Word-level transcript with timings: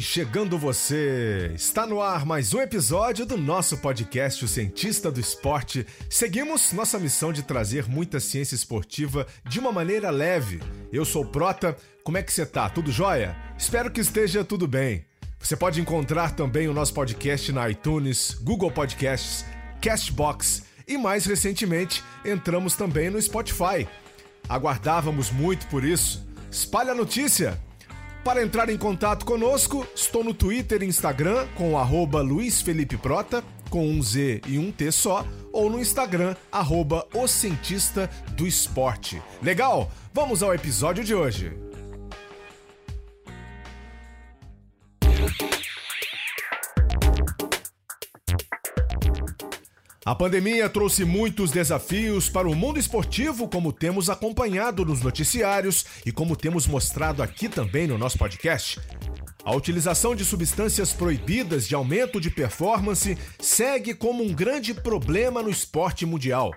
Chegando 0.00 0.58
você! 0.58 1.52
Está 1.54 1.86
no 1.86 2.00
ar 2.00 2.26
mais 2.26 2.52
um 2.52 2.60
episódio 2.60 3.24
do 3.24 3.36
nosso 3.36 3.78
podcast 3.78 4.44
O 4.44 4.48
Cientista 4.48 5.10
do 5.10 5.20
Esporte. 5.20 5.86
Seguimos 6.08 6.72
nossa 6.72 6.98
missão 6.98 7.32
de 7.32 7.42
trazer 7.42 7.88
muita 7.88 8.18
ciência 8.20 8.54
esportiva 8.54 9.26
de 9.48 9.58
uma 9.58 9.70
maneira 9.72 10.10
leve. 10.10 10.60
Eu 10.92 11.04
sou 11.04 11.22
o 11.22 11.26
Prota, 11.26 11.76
como 12.02 12.18
é 12.18 12.22
que 12.22 12.32
você 12.32 12.44
tá? 12.44 12.68
Tudo 12.68 12.90
jóia? 12.90 13.36
Espero 13.56 13.90
que 13.90 14.00
esteja 14.00 14.44
tudo 14.44 14.66
bem. 14.66 15.04
Você 15.38 15.56
pode 15.56 15.80
encontrar 15.80 16.34
também 16.34 16.68
o 16.68 16.74
nosso 16.74 16.94
podcast 16.94 17.52
na 17.52 17.68
iTunes, 17.68 18.34
Google 18.42 18.70
Podcasts, 18.70 19.44
Castbox 19.80 20.64
e 20.86 20.96
mais 20.96 21.26
recentemente 21.26 22.02
entramos 22.24 22.74
também 22.76 23.10
no 23.10 23.20
Spotify. 23.20 23.86
Aguardávamos 24.48 25.30
muito 25.30 25.66
por 25.68 25.84
isso. 25.84 26.26
Espalhe 26.50 26.90
a 26.90 26.94
notícia! 26.94 27.60
Para 28.24 28.42
entrar 28.42 28.70
em 28.70 28.78
contato 28.78 29.26
conosco, 29.26 29.86
estou 29.94 30.24
no 30.24 30.32
Twitter 30.32 30.82
e 30.82 30.86
Instagram 30.86 31.46
com 31.54 31.78
arroba 31.78 32.22
Luiz 32.22 32.62
Felipe 32.62 32.96
Prota, 32.96 33.44
com 33.68 33.86
um 33.86 34.02
Z 34.02 34.40
e 34.48 34.58
um 34.58 34.72
T 34.72 34.90
só, 34.90 35.26
ou 35.52 35.68
no 35.68 35.78
Instagram, 35.78 36.34
arroba 36.50 37.06
O 37.12 37.28
Cientista 37.28 38.08
do 38.34 38.46
Esporte. 38.46 39.22
Legal? 39.42 39.90
Vamos 40.14 40.42
ao 40.42 40.54
episódio 40.54 41.04
de 41.04 41.14
hoje. 41.14 41.63
A 50.04 50.14
pandemia 50.14 50.68
trouxe 50.68 51.02
muitos 51.02 51.50
desafios 51.50 52.28
para 52.28 52.46
o 52.46 52.54
mundo 52.54 52.78
esportivo, 52.78 53.48
como 53.48 53.72
temos 53.72 54.10
acompanhado 54.10 54.84
nos 54.84 55.00
noticiários 55.00 55.86
e 56.04 56.12
como 56.12 56.36
temos 56.36 56.66
mostrado 56.66 57.22
aqui 57.22 57.48
também 57.48 57.86
no 57.86 57.96
nosso 57.96 58.18
podcast. 58.18 58.78
A 59.42 59.54
utilização 59.56 60.14
de 60.14 60.22
substâncias 60.22 60.92
proibidas 60.92 61.66
de 61.66 61.74
aumento 61.74 62.20
de 62.20 62.28
performance 62.28 63.16
segue 63.40 63.94
como 63.94 64.22
um 64.22 64.34
grande 64.34 64.74
problema 64.74 65.42
no 65.42 65.48
esporte 65.48 66.04
mundial. 66.04 66.52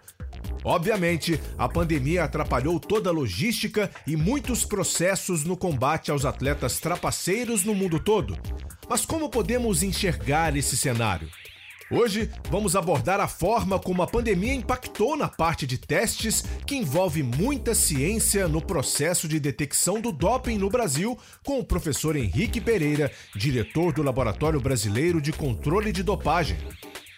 Obviamente, 0.61 1.39
a 1.57 1.69
pandemia 1.69 2.25
atrapalhou 2.25 2.81
toda 2.81 3.09
a 3.09 3.13
logística 3.13 3.89
e 4.05 4.17
muitos 4.17 4.65
processos 4.65 5.45
no 5.45 5.55
combate 5.55 6.11
aos 6.11 6.25
atletas 6.25 6.79
trapaceiros 6.81 7.63
no 7.63 7.73
mundo 7.73 7.97
todo. 7.97 8.37
Mas 8.89 9.05
como 9.05 9.29
podemos 9.29 9.83
enxergar 9.83 10.57
esse 10.57 10.75
cenário? 10.75 11.29
Hoje 11.89 12.30
vamos 12.49 12.75
abordar 12.75 13.21
a 13.21 13.30
forma 13.30 13.80
como 13.80 14.02
a 14.02 14.07
pandemia 14.07 14.53
impactou 14.53 15.16
na 15.16 15.30
parte 15.30 15.66
de 15.66 15.77
testes, 15.77 16.43
que 16.66 16.75
envolve 16.75 17.23
muita 17.23 17.73
ciência 17.73 18.45
no 18.45 18.61
processo 18.61 19.25
de 19.25 19.39
detecção 19.39 20.02
do 20.02 20.11
doping 20.11 20.58
no 20.58 20.69
Brasil, 20.69 21.17
com 21.45 21.59
o 21.59 21.63
professor 21.63 22.17
Henrique 22.17 22.59
Pereira, 22.59 23.09
diretor 23.33 23.93
do 23.93 24.03
Laboratório 24.03 24.59
Brasileiro 24.59 25.21
de 25.21 25.31
Controle 25.31 25.93
de 25.93 26.03
Dopagem. 26.03 26.58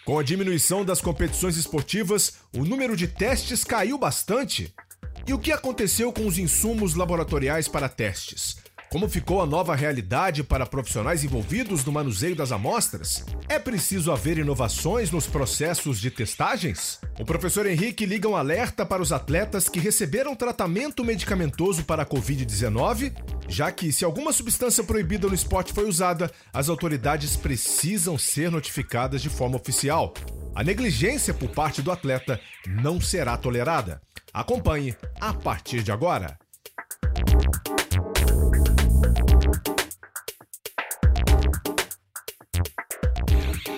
Com 0.04 0.20
a 0.20 0.22
diminuição 0.22 0.84
das 0.84 1.00
competições 1.00 1.56
esportivas, 1.56 2.34
o 2.56 2.64
número 2.64 2.96
de 2.96 3.08
testes 3.08 3.64
caiu 3.64 3.98
bastante. 3.98 4.72
E 5.26 5.32
o 5.32 5.38
que 5.38 5.50
aconteceu 5.50 6.12
com 6.12 6.26
os 6.26 6.38
insumos 6.38 6.94
laboratoriais 6.94 7.66
para 7.66 7.88
testes? 7.88 8.56
Como 8.90 9.08
ficou 9.08 9.40
a 9.40 9.46
nova 9.46 9.76
realidade 9.76 10.42
para 10.42 10.66
profissionais 10.66 11.22
envolvidos 11.22 11.84
no 11.84 11.92
manuseio 11.92 12.34
das 12.34 12.50
amostras? 12.50 13.24
É 13.48 13.56
preciso 13.56 14.10
haver 14.10 14.36
inovações 14.36 15.12
nos 15.12 15.28
processos 15.28 16.00
de 16.00 16.10
testagens? 16.10 16.98
O 17.20 17.24
professor 17.24 17.66
Henrique 17.66 18.04
liga 18.04 18.28
um 18.28 18.34
alerta 18.34 18.84
para 18.84 19.00
os 19.00 19.12
atletas 19.12 19.68
que 19.68 19.78
receberam 19.78 20.34
tratamento 20.34 21.04
medicamentoso 21.04 21.84
para 21.84 22.02
a 22.02 22.06
Covid-19, 22.06 23.12
já 23.48 23.70
que, 23.70 23.92
se 23.92 24.04
alguma 24.04 24.32
substância 24.32 24.82
proibida 24.82 25.28
no 25.28 25.34
esporte 25.34 25.72
foi 25.72 25.88
usada, 25.88 26.28
as 26.52 26.68
autoridades 26.68 27.36
precisam 27.36 28.18
ser 28.18 28.50
notificadas 28.50 29.22
de 29.22 29.30
forma 29.30 29.56
oficial. 29.56 30.12
A 30.52 30.64
negligência 30.64 31.32
por 31.32 31.50
parte 31.50 31.80
do 31.80 31.92
atleta 31.92 32.40
não 32.66 33.00
será 33.00 33.36
tolerada. 33.36 34.02
Acompanhe 34.34 34.96
a 35.20 35.32
partir 35.32 35.84
de 35.84 35.92
agora. 35.92 36.36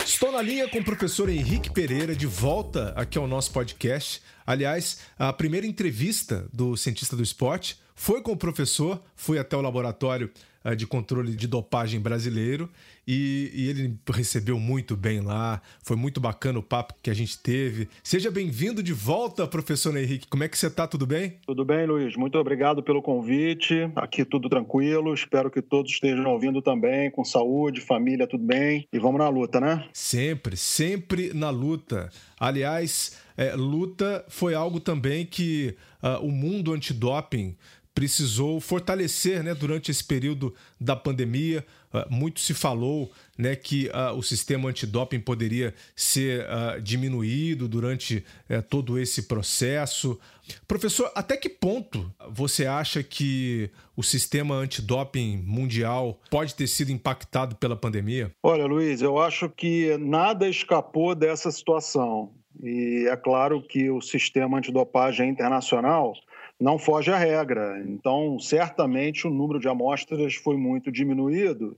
Estou 0.05 0.33
na 0.33 0.43
linha 0.43 0.69
com 0.69 0.79
o 0.79 0.85
professor 0.85 1.29
Henrique 1.29 1.71
Pereira, 1.71 2.15
de 2.15 2.27
volta 2.27 2.93
aqui 2.97 3.17
ao 3.17 3.27
nosso 3.27 3.53
podcast. 3.53 4.21
Aliás, 4.45 4.99
a 5.19 5.33
primeira 5.33 5.67
entrevista 5.67 6.49
do 6.53 6.77
Cientista 6.77 7.17
do 7.17 7.23
Esporte 7.23 7.79
foi 7.95 8.23
com 8.23 8.33
o 8.33 8.37
professor, 8.37 9.01
fui 9.15 9.39
até 9.39 9.57
o 9.57 9.61
laboratório 9.61 10.31
eh, 10.65 10.77
de 10.77 10.87
controle 10.87 11.35
de 11.35 11.49
dopagem 11.49 12.01
brasileiro 12.01 12.71
e, 13.07 13.51
e, 13.53 13.69
ele 13.69 13.99
recebeu 14.09 14.61
muito 14.61 14.97
bem 14.97 15.21
lá. 15.21 15.61
Foi 15.83 15.97
muito 15.97 16.21
bacana 16.21 16.59
o 16.61 16.63
papo 16.63 16.95
que 17.03 17.11
a 17.11 17.15
gente 17.15 17.37
teve. 17.37 17.89
Seja 18.01 18.31
bem-vindo 18.31 18.81
de 18.81 18.93
volta, 18.93 19.45
professor 19.45 19.97
Henrique. 19.97 20.29
Como 20.29 20.45
é 20.45 20.49
que 20.49 20.57
você 20.57 20.69
está? 20.69 20.87
Tudo 20.87 21.05
bem? 21.05 21.39
Tudo 21.45 21.65
bem, 21.65 21.85
Luiz. 21.85 22.15
Muito 22.17 22.39
obrigado 22.39 22.81
pelo 22.81 23.03
convite. 23.03 23.91
Aqui 23.97 24.25
tudo 24.25 24.49
tranquilo. 24.49 25.13
Espero 25.13 25.51
que 25.51 25.61
todos 25.61 25.91
estejam 25.91 26.31
ouvindo 26.31 26.63
também, 26.63 27.11
com 27.11 27.25
saúde, 27.25 27.81
família, 27.81 28.27
tudo 28.27 28.45
bem. 28.45 28.87
E 28.93 28.99
vamos 29.01 29.19
na 29.19 29.29
luta, 29.29 29.61
né? 29.61 29.85
Sempre, 29.93 30.57
sempre 30.57 31.33
na 31.35 31.51
luta. 31.51 32.09
Aliás, 32.39 33.19
é, 33.37 33.57
luta 33.57 34.25
foi 34.29 34.55
algo 34.55 34.79
também 34.79 35.27
que 35.27 35.77
uh, 36.03 36.25
o 36.25 36.31
mundo 36.31 36.73
antidoping 36.73 37.57
precisou 37.95 38.61
fortalecer 38.61 39.43
né, 39.43 39.55
durante 39.55 39.91
esse 39.91 40.05
período 40.05 40.55
da 40.81 40.97
pandemia. 40.97 41.65
Uh, 41.93 42.11
muito 42.11 42.41
se 42.41 42.55
falou 42.55 43.13
né, 43.37 43.55
que 43.55 43.89
uh, 43.89 44.17
o 44.17 44.23
sistema 44.23 44.71
antidoping 44.71 45.21
poderia 45.21 45.75
ser 45.95 46.47
uh, 46.47 46.81
diminuído 46.81 47.69
durante 47.69 48.25
uh, 48.49 48.63
todo 48.63 48.99
esse 48.99 49.25
processo. 49.25 50.19
Professor, 50.67 51.13
até 51.15 51.37
que 51.37 51.51
ponto 51.51 52.11
você 52.31 52.67
acha 52.67 53.03
que 53.03 53.71
o 53.95 54.03
sistema 54.03 54.55
antidoping 54.55 55.43
mundial 55.47 56.19
pode 56.31 56.55
ter 56.55 56.67
sido 56.67 56.91
impactado 56.91 57.57
pela 57.57 57.77
pandemia? 57.77 58.33
Olha, 58.43 58.65
Luiz, 58.65 59.03
eu 59.03 59.19
acho 59.19 59.51
que 59.51 59.97
nada 59.99 60.49
escapou 60.49 61.15
dessa 61.15 61.51
situação. 61.51 62.33
E 62.63 63.07
é 63.09 63.17
claro 63.17 63.63
que 63.63 63.91
o 63.91 64.01
sistema 64.01 64.59
antidopagem 64.59 65.29
internacional 65.29 66.13
não 66.63 66.79
foge 66.79 67.11
à 67.11 67.19
regra. 67.19 67.83
Então, 67.85 68.39
certamente 68.39 69.27
o 69.27 69.31
número 69.31 69.59
de 69.59 69.69
amostras 69.69 70.37
foi 70.37 70.57
muito 70.57 70.93
diminuído, 70.93 71.77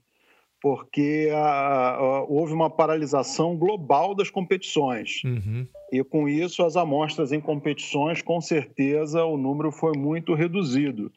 porque 0.61 1.31
a, 1.33 1.95
a, 1.95 2.23
houve 2.25 2.53
uma 2.53 2.69
paralisação 2.69 3.57
global 3.57 4.15
das 4.15 4.29
competições. 4.29 5.23
Uhum. 5.25 5.67
E 5.91 6.05
com 6.05 6.29
isso, 6.29 6.63
as 6.63 6.77
amostras 6.77 7.33
em 7.33 7.41
competições, 7.41 8.21
com 8.21 8.41
certeza, 8.43 9.25
o 9.25 9.39
número 9.39 9.73
foi 9.73 9.97
muito 9.97 10.35
reduzido. 10.35 11.11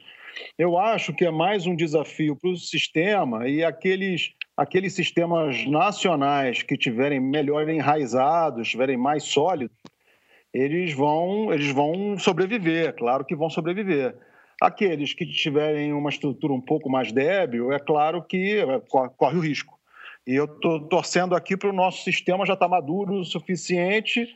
Eu 0.58 0.78
acho 0.78 1.14
que 1.14 1.26
é 1.26 1.32
mais 1.32 1.66
um 1.66 1.76
desafio 1.76 2.38
para 2.38 2.52
o 2.52 2.58
sistema 2.58 3.50
e 3.50 3.66
aqueles, 3.66 4.32
aqueles 4.56 4.94
sistemas 4.94 5.66
nacionais 5.66 6.64
que 6.64 6.78
tiverem 6.78 7.20
melhor 7.20 7.68
enraizados, 7.68 8.70
tiverem 8.70 8.96
mais 8.96 9.24
sólidos, 9.24 9.76
eles 10.54 10.94
vão, 10.94 11.54
eles 11.54 11.72
vão 11.72 12.18
sobreviver, 12.18 12.96
claro 12.96 13.26
que 13.26 13.36
vão 13.36 13.50
sobreviver. 13.50 14.16
Aqueles 14.62 15.14
que 15.14 15.26
tiverem 15.26 15.94
uma 15.94 16.10
estrutura 16.10 16.52
um 16.52 16.62
pouco 16.62 16.90
mais 16.90 17.12
débil, 17.12 17.72
é 17.72 17.80
claro 17.80 18.24
que 18.24 18.58
é, 18.58 18.82
corre 19.16 19.38
o 19.38 19.42
risco. 19.42 19.78
E 20.26 20.36
eu 20.36 20.46
estou 20.46 20.80
torcendo 20.82 21.36
aqui 21.36 21.56
para 21.56 21.70
o 21.70 21.74
nosso 21.74 22.04
sistema 22.04 22.46
já 22.46 22.54
estar 22.54 22.66
tá 22.66 22.70
maduro 22.70 23.20
o 23.20 23.26
suficiente 23.26 24.28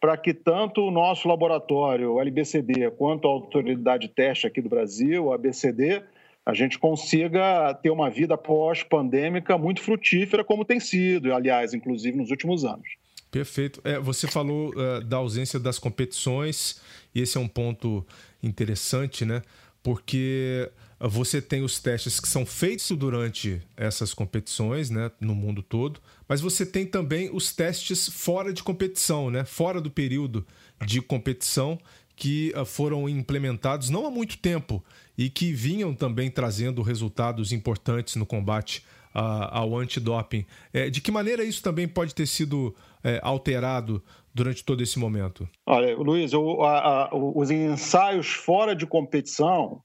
para 0.00 0.16
que 0.16 0.34
tanto 0.34 0.82
o 0.82 0.90
nosso 0.90 1.28
laboratório, 1.28 2.14
o 2.14 2.20
LBCD, 2.20 2.90
quanto 2.92 3.26
a 3.26 3.30
autoridade 3.30 4.08
de 4.08 4.14
teste 4.14 4.46
aqui 4.46 4.60
do 4.60 4.68
Brasil, 4.68 5.30
a 5.30 5.36
ABCD, 5.36 6.02
a 6.44 6.54
gente 6.54 6.78
consiga 6.78 7.74
ter 7.74 7.90
uma 7.90 8.08
vida 8.08 8.36
pós-pandêmica 8.36 9.58
muito 9.58 9.82
frutífera, 9.82 10.44
como 10.44 10.64
tem 10.64 10.78
sido, 10.78 11.34
aliás, 11.34 11.74
inclusive 11.74 12.16
nos 12.16 12.30
últimos 12.30 12.64
anos. 12.64 12.88
Perfeito. 13.36 13.82
É, 13.84 13.98
você 13.98 14.26
falou 14.26 14.70
uh, 14.70 15.04
da 15.04 15.18
ausência 15.18 15.60
das 15.60 15.78
competições, 15.78 16.80
e 17.14 17.20
esse 17.20 17.36
é 17.36 17.40
um 17.40 17.46
ponto 17.46 18.02
interessante, 18.42 19.26
né? 19.26 19.42
Porque 19.82 20.70
você 20.98 21.42
tem 21.42 21.62
os 21.62 21.78
testes 21.78 22.18
que 22.18 22.26
são 22.26 22.46
feitos 22.46 22.90
durante 22.92 23.60
essas 23.76 24.14
competições, 24.14 24.88
né, 24.88 25.10
no 25.20 25.34
mundo 25.34 25.62
todo, 25.62 26.00
mas 26.26 26.40
você 26.40 26.64
tem 26.64 26.86
também 26.86 27.28
os 27.30 27.52
testes 27.52 28.08
fora 28.08 28.54
de 28.54 28.62
competição, 28.62 29.30
né, 29.30 29.44
fora 29.44 29.82
do 29.82 29.90
período 29.90 30.46
de 30.86 31.02
competição 31.02 31.78
que 32.16 32.54
uh, 32.56 32.64
foram 32.64 33.06
implementados 33.06 33.90
não 33.90 34.06
há 34.06 34.10
muito 34.10 34.38
tempo 34.38 34.82
e 35.18 35.28
que 35.28 35.52
vinham 35.52 35.94
também 35.94 36.30
trazendo 36.30 36.80
resultados 36.80 37.52
importantes 37.52 38.16
no 38.16 38.24
combate 38.24 38.82
uh, 39.14 39.48
ao 39.50 39.76
antidoping. 39.76 40.44
É, 40.72 40.90
de 40.90 41.00
que 41.00 41.10
maneira 41.10 41.44
isso 41.44 41.62
também 41.62 41.88
pode 41.88 42.14
ter 42.14 42.26
sido 42.26 42.74
é, 43.06 43.20
alterado 43.22 44.02
durante 44.34 44.64
todo 44.64 44.82
esse 44.82 44.98
momento? 44.98 45.48
Olha, 45.64 45.96
Luiz, 45.96 46.32
a, 46.34 46.38
a, 46.38 47.10
os 47.14 47.52
ensaios 47.52 48.26
fora 48.26 48.74
de 48.74 48.84
competição, 48.84 49.80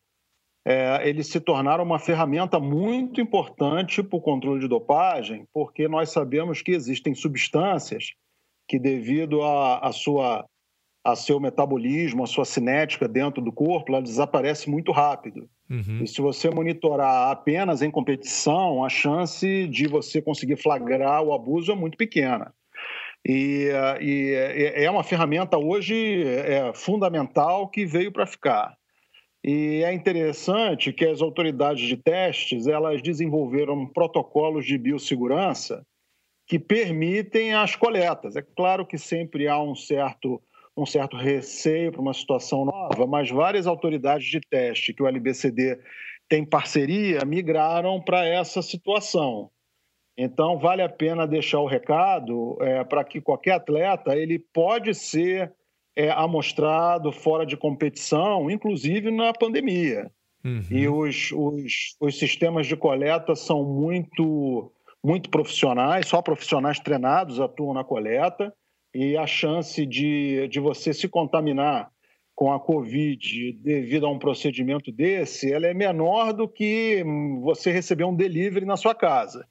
é, 0.65 1.07
eles 1.07 1.27
se 1.27 1.39
tornaram 1.39 1.83
uma 1.83 1.99
ferramenta 1.99 2.59
muito 2.59 3.21
importante 3.21 4.01
para 4.01 4.17
o 4.17 4.21
controle 4.21 4.59
de 4.59 4.67
dopagem, 4.67 5.45
porque 5.53 5.87
nós 5.87 6.09
sabemos 6.09 6.63
que 6.63 6.71
existem 6.71 7.13
substâncias 7.13 8.13
que, 8.67 8.79
devido 8.79 9.43
a, 9.43 9.87
a 9.87 9.91
sua 9.91 10.43
a 11.03 11.15
seu 11.15 11.39
metabolismo, 11.39 12.23
a 12.23 12.27
sua 12.27 12.45
cinética 12.45 13.07
dentro 13.07 13.41
do 13.41 13.51
corpo, 13.51 13.91
ela 13.91 14.03
desaparece 14.03 14.69
muito 14.69 14.91
rápido. 14.91 15.49
Uhum. 15.67 16.03
E 16.03 16.07
se 16.07 16.21
você 16.21 16.47
monitorar 16.51 17.31
apenas 17.31 17.81
em 17.81 17.89
competição, 17.89 18.85
a 18.85 18.89
chance 18.89 19.67
de 19.67 19.87
você 19.87 20.21
conseguir 20.21 20.57
flagrar 20.57 21.23
o 21.23 21.33
abuso 21.33 21.71
é 21.71 21.75
muito 21.75 21.97
pequena. 21.97 22.53
E, 23.25 23.69
e 23.99 24.33
é 24.75 24.89
uma 24.89 25.03
ferramenta 25.03 25.57
hoje 25.57 26.23
é, 26.23 26.73
fundamental 26.73 27.69
que 27.69 27.85
veio 27.85 28.11
para 28.11 28.25
ficar. 28.25 28.75
E 29.43 29.83
é 29.83 29.93
interessante 29.93 30.93
que 30.93 31.05
as 31.05 31.21
autoridades 31.21 31.87
de 31.87 31.97
testes 31.97 32.67
elas 32.67 33.01
desenvolveram 33.01 33.87
protocolos 33.87 34.65
de 34.65 34.77
biossegurança 34.77 35.85
que 36.47 36.59
permitem 36.59 37.53
as 37.53 37.75
coletas. 37.75 38.35
É 38.35 38.41
claro 38.41 38.85
que 38.85 38.97
sempre 38.97 39.47
há 39.47 39.61
um 39.61 39.75
certo 39.75 40.41
um 40.75 40.85
certo 40.85 41.17
receio 41.17 41.91
para 41.91 42.01
uma 42.01 42.13
situação 42.13 42.63
nova, 42.63 43.05
mas 43.05 43.29
várias 43.29 43.67
autoridades 43.67 44.27
de 44.27 44.39
teste 44.39 44.93
que 44.93 45.03
o 45.03 45.07
LBCD 45.07 45.77
tem 46.29 46.45
parceria 46.45 47.25
migraram 47.25 48.01
para 48.01 48.25
essa 48.25 48.61
situação. 48.61 49.51
Então, 50.17 50.59
vale 50.59 50.81
a 50.81 50.89
pena 50.89 51.25
deixar 51.25 51.59
o 51.59 51.67
recado 51.67 52.57
é, 52.61 52.83
para 52.83 53.03
que 53.03 53.21
qualquer 53.21 53.53
atleta 53.53 54.15
ele 54.15 54.37
pode 54.37 54.93
ser 54.93 55.53
é, 55.95 56.09
amostrado 56.09 57.11
fora 57.11 57.45
de 57.45 57.57
competição, 57.57 58.49
inclusive 58.49 59.09
na 59.11 59.33
pandemia. 59.33 60.11
Uhum. 60.43 60.63
E 60.69 60.87
os, 60.87 61.31
os, 61.31 61.95
os 61.99 62.17
sistemas 62.17 62.67
de 62.67 62.75
coleta 62.75 63.35
são 63.35 63.63
muito, 63.63 64.71
muito 65.03 65.29
profissionais, 65.29 66.07
só 66.07 66.21
profissionais 66.21 66.79
treinados 66.79 67.39
atuam 67.39 67.73
na 67.73 67.83
coleta 67.83 68.53
e 68.93 69.15
a 69.15 69.25
chance 69.25 69.85
de, 69.85 70.47
de 70.47 70.59
você 70.59 70.93
se 70.93 71.07
contaminar 71.07 71.89
com 72.35 72.51
a 72.51 72.59
Covid 72.59 73.53
devido 73.53 74.05
a 74.05 74.09
um 74.09 74.17
procedimento 74.17 74.91
desse, 74.91 75.53
ela 75.53 75.67
é 75.67 75.73
menor 75.73 76.33
do 76.33 76.47
que 76.47 77.03
você 77.41 77.71
receber 77.71 78.03
um 78.03 78.15
delivery 78.15 78.65
na 78.65 78.75
sua 78.75 78.95
casa. 78.95 79.45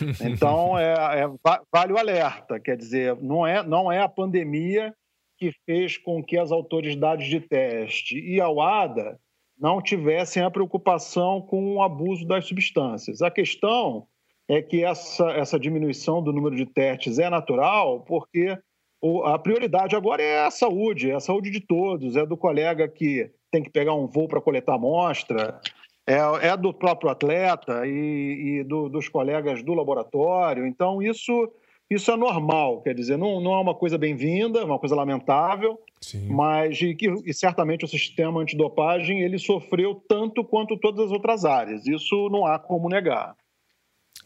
Então, 0.20 0.78
é, 0.78 1.22
é, 1.22 1.30
vale 1.72 1.92
o 1.92 1.98
alerta, 1.98 2.58
quer 2.58 2.76
dizer, 2.76 3.16
não 3.20 3.46
é, 3.46 3.62
não 3.62 3.90
é 3.90 4.00
a 4.00 4.08
pandemia 4.08 4.94
que 5.38 5.52
fez 5.66 5.96
com 5.96 6.22
que 6.22 6.38
as 6.38 6.52
autoridades 6.52 7.28
de 7.28 7.40
teste 7.40 8.18
e 8.18 8.40
a 8.40 8.48
UADA 8.48 9.18
não 9.58 9.80
tivessem 9.80 10.42
a 10.42 10.50
preocupação 10.50 11.40
com 11.40 11.74
o 11.74 11.82
abuso 11.82 12.26
das 12.26 12.46
substâncias. 12.46 13.22
A 13.22 13.30
questão 13.30 14.06
é 14.48 14.60
que 14.60 14.84
essa, 14.84 15.30
essa 15.30 15.58
diminuição 15.58 16.22
do 16.22 16.32
número 16.32 16.56
de 16.56 16.66
testes 16.66 17.18
é 17.18 17.30
natural 17.30 18.00
porque 18.00 18.58
a 19.24 19.38
prioridade 19.38 19.94
agora 19.94 20.22
é 20.22 20.44
a 20.44 20.50
saúde, 20.50 21.10
é 21.10 21.14
a 21.14 21.20
saúde 21.20 21.50
de 21.50 21.60
todos, 21.60 22.16
é 22.16 22.24
do 22.24 22.36
colega 22.36 22.88
que 22.88 23.30
tem 23.50 23.62
que 23.62 23.70
pegar 23.70 23.94
um 23.94 24.06
voo 24.06 24.26
para 24.26 24.40
coletar 24.40 24.74
amostra, 24.74 25.60
é, 26.06 26.48
é, 26.48 26.56
do 26.56 26.72
próprio 26.72 27.10
atleta 27.10 27.86
e, 27.86 28.60
e 28.60 28.64
do, 28.64 28.88
dos 28.88 29.08
colegas 29.08 29.62
do 29.62 29.74
laboratório. 29.74 30.66
Então, 30.66 31.02
isso, 31.02 31.50
isso 31.90 32.10
é 32.10 32.16
normal, 32.16 32.82
quer 32.82 32.94
dizer, 32.94 33.16
não, 33.16 33.40
não 33.40 33.54
é 33.54 33.60
uma 33.60 33.74
coisa 33.74 33.96
bem-vinda, 33.96 34.60
é 34.60 34.64
uma 34.64 34.78
coisa 34.78 34.94
lamentável, 34.94 35.78
Sim. 36.00 36.28
mas 36.28 36.80
e, 36.80 36.94
que, 36.94 37.08
e 37.24 37.32
certamente 37.32 37.84
o 37.84 37.88
sistema 37.88 38.40
antidopagem 38.40 39.22
ele 39.22 39.38
sofreu 39.38 39.94
tanto 40.08 40.44
quanto 40.44 40.76
todas 40.76 41.06
as 41.06 41.10
outras 41.10 41.44
áreas. 41.44 41.86
Isso 41.86 42.28
não 42.30 42.44
há 42.44 42.58
como 42.58 42.88
negar. 42.88 43.34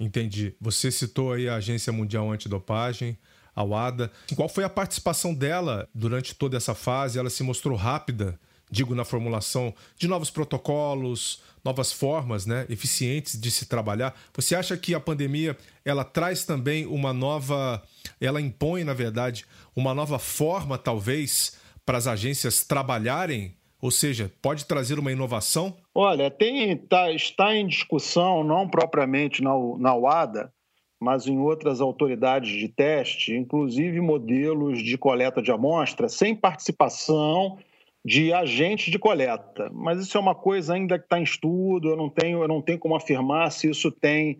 Entendi. 0.01 0.55
Você 0.61 0.91
citou 0.91 1.33
aí 1.33 1.49
a 1.49 1.57
Agência 1.57 1.93
Mundial 1.93 2.31
Antidopagem, 2.31 3.19
a 3.55 3.65
WADA. 3.65 4.11
Qual 4.37 4.49
foi 4.49 4.63
a 4.63 4.69
participação 4.69 5.35
dela 5.35 5.89
durante 5.93 6.35
toda 6.35 6.57
essa 6.57 6.75
fase? 6.75 7.19
Ela 7.19 7.31
se 7.31 7.43
mostrou 7.43 7.77
rápida, 7.77 8.39
digo, 8.71 8.95
na 8.95 9.05
formulação 9.05 9.75
de 9.97 10.07
novos 10.09 10.31
protocolos, 10.31 11.43
novas 11.65 11.93
formas 11.93 12.47
né, 12.47 12.67
eficientes 12.69 13.41
de 13.41 13.51
se 13.51 13.67
trabalhar. 13.67 14.15
Você 14.35 14.55
acha 14.55 14.77
que 14.77 14.95
a 14.95 15.01
pandemia 15.01 15.57
ela 15.85 16.05
traz 16.05 16.45
também 16.45 16.87
uma 16.87 17.13
nova. 17.13 17.83
Ela 18.21 18.41
impõe, 18.41 18.85
na 18.85 18.95
verdade, 18.95 19.45
uma 19.75 19.95
nova 19.95 20.19
forma, 20.19 20.79
talvez, 20.79 21.57
para 21.85 21.99
as 21.99 22.07
agências 22.07 22.65
trabalharem? 22.65 23.55
Ou 23.81 23.91
seja, 23.91 24.33
pode 24.43 24.65
trazer 24.65 24.99
uma 24.99 25.13
inovação? 25.13 25.77
Olha, 25.95 26.31
tem, 26.31 26.77
tá, 26.77 27.13
está 27.13 27.55
em 27.55 27.67
discussão, 27.67 28.43
não 28.43 28.69
propriamente 28.69 29.41
na, 29.41 29.53
na 29.79 29.95
UADA, 29.95 30.53
mas 31.01 31.29
em 31.29 31.39
outras 31.39 31.81
autoridades 31.81 32.51
de 32.51 32.69
teste, 32.69 33.33
inclusive 33.33 34.01
modelos 34.01 34.83
de 34.83 34.99
coleta 34.99 35.41
de 35.41 35.53
amostra 35.53 36.09
sem 36.09 36.35
participação 36.35 37.57
de 38.05 38.33
agentes 38.33 38.91
de 38.91 38.99
coleta. 38.99 39.71
Mas 39.73 40.01
isso 40.01 40.17
é 40.17 40.21
uma 40.21 40.35
coisa 40.35 40.75
ainda 40.75 40.99
que 40.99 41.05
está 41.05 41.19
em 41.19 41.25
estudo, 41.25 41.91
eu 41.91 41.97
não 41.97 42.09
tenho, 42.09 42.43
eu 42.43 42.49
não 42.49 42.63
tenho 42.63 42.79
como 42.79 42.97
afirmar 42.97 43.51
se 43.51 43.69
isso 43.69 43.91
tem, 43.91 44.39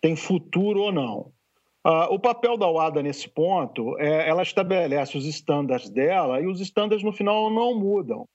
tem 0.00 0.16
futuro 0.16 0.80
ou 0.80 0.92
não. 0.92 1.32
Uh, 1.86 2.12
o 2.12 2.18
papel 2.18 2.56
da 2.56 2.68
UADA 2.68 3.00
nesse 3.00 3.28
ponto 3.28 3.96
é 3.98 4.28
ela 4.28 4.42
estabelece 4.42 5.16
os 5.16 5.24
estándares 5.24 5.88
dela 5.88 6.40
e 6.40 6.46
os 6.46 6.60
estándares 6.60 7.04
no 7.04 7.12
final 7.12 7.48
não 7.48 7.78
mudam. 7.78 8.26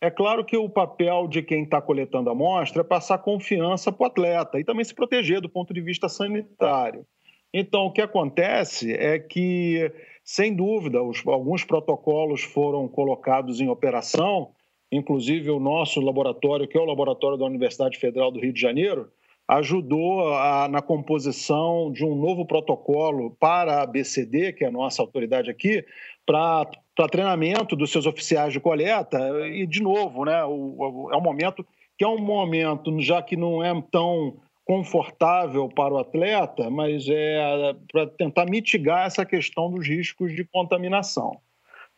É 0.00 0.10
claro 0.10 0.44
que 0.44 0.56
o 0.56 0.70
papel 0.70 1.28
de 1.28 1.42
quem 1.42 1.64
está 1.64 1.82
coletando 1.82 2.30
a 2.30 2.32
amostra 2.32 2.80
é 2.80 2.84
passar 2.84 3.18
confiança 3.18 3.92
para 3.92 4.04
o 4.04 4.06
atleta 4.06 4.58
e 4.58 4.64
também 4.64 4.84
se 4.84 4.94
proteger 4.94 5.40
do 5.40 5.48
ponto 5.48 5.74
de 5.74 5.80
vista 5.80 6.08
sanitário. 6.08 7.04
Então, 7.52 7.86
o 7.86 7.92
que 7.92 8.00
acontece 8.00 8.92
é 8.94 9.18
que, 9.18 9.92
sem 10.30 10.54
dúvida, 10.54 11.02
os, 11.02 11.26
alguns 11.26 11.64
protocolos 11.64 12.44
foram 12.44 12.86
colocados 12.86 13.60
em 13.60 13.68
operação, 13.68 14.52
inclusive 14.92 15.50
o 15.50 15.58
nosso 15.58 16.00
laboratório, 16.00 16.68
que 16.68 16.78
é 16.78 16.80
o 16.80 16.84
laboratório 16.84 17.36
da 17.36 17.44
Universidade 17.44 17.98
Federal 17.98 18.30
do 18.30 18.38
Rio 18.38 18.52
de 18.52 18.60
Janeiro, 18.60 19.10
ajudou 19.48 20.32
a, 20.32 20.68
na 20.68 20.80
composição 20.80 21.90
de 21.90 22.04
um 22.04 22.14
novo 22.14 22.46
protocolo 22.46 23.36
para 23.40 23.82
a 23.82 23.86
BCD, 23.86 24.52
que 24.52 24.64
é 24.64 24.68
a 24.68 24.70
nossa 24.70 25.02
autoridade 25.02 25.50
aqui, 25.50 25.84
para 26.24 26.64
treinamento 27.10 27.74
dos 27.74 27.90
seus 27.90 28.06
oficiais 28.06 28.52
de 28.52 28.60
coleta. 28.60 29.18
E, 29.48 29.66
de 29.66 29.82
novo, 29.82 30.24
né, 30.24 30.44
o, 30.44 30.76
o, 30.78 31.10
é 31.12 31.16
um 31.16 31.22
momento 31.22 31.66
que 31.98 32.04
é 32.04 32.08
um 32.08 32.20
momento, 32.20 33.00
já 33.00 33.20
que 33.20 33.36
não 33.36 33.64
é 33.64 33.72
tão 33.90 34.36
confortável 34.70 35.68
para 35.68 35.94
o 35.94 35.98
atleta, 35.98 36.70
mas 36.70 37.04
é 37.08 37.74
para 37.90 38.06
tentar 38.06 38.46
mitigar 38.46 39.04
essa 39.04 39.26
questão 39.26 39.68
dos 39.68 39.84
riscos 39.84 40.32
de 40.32 40.44
contaminação. 40.44 41.40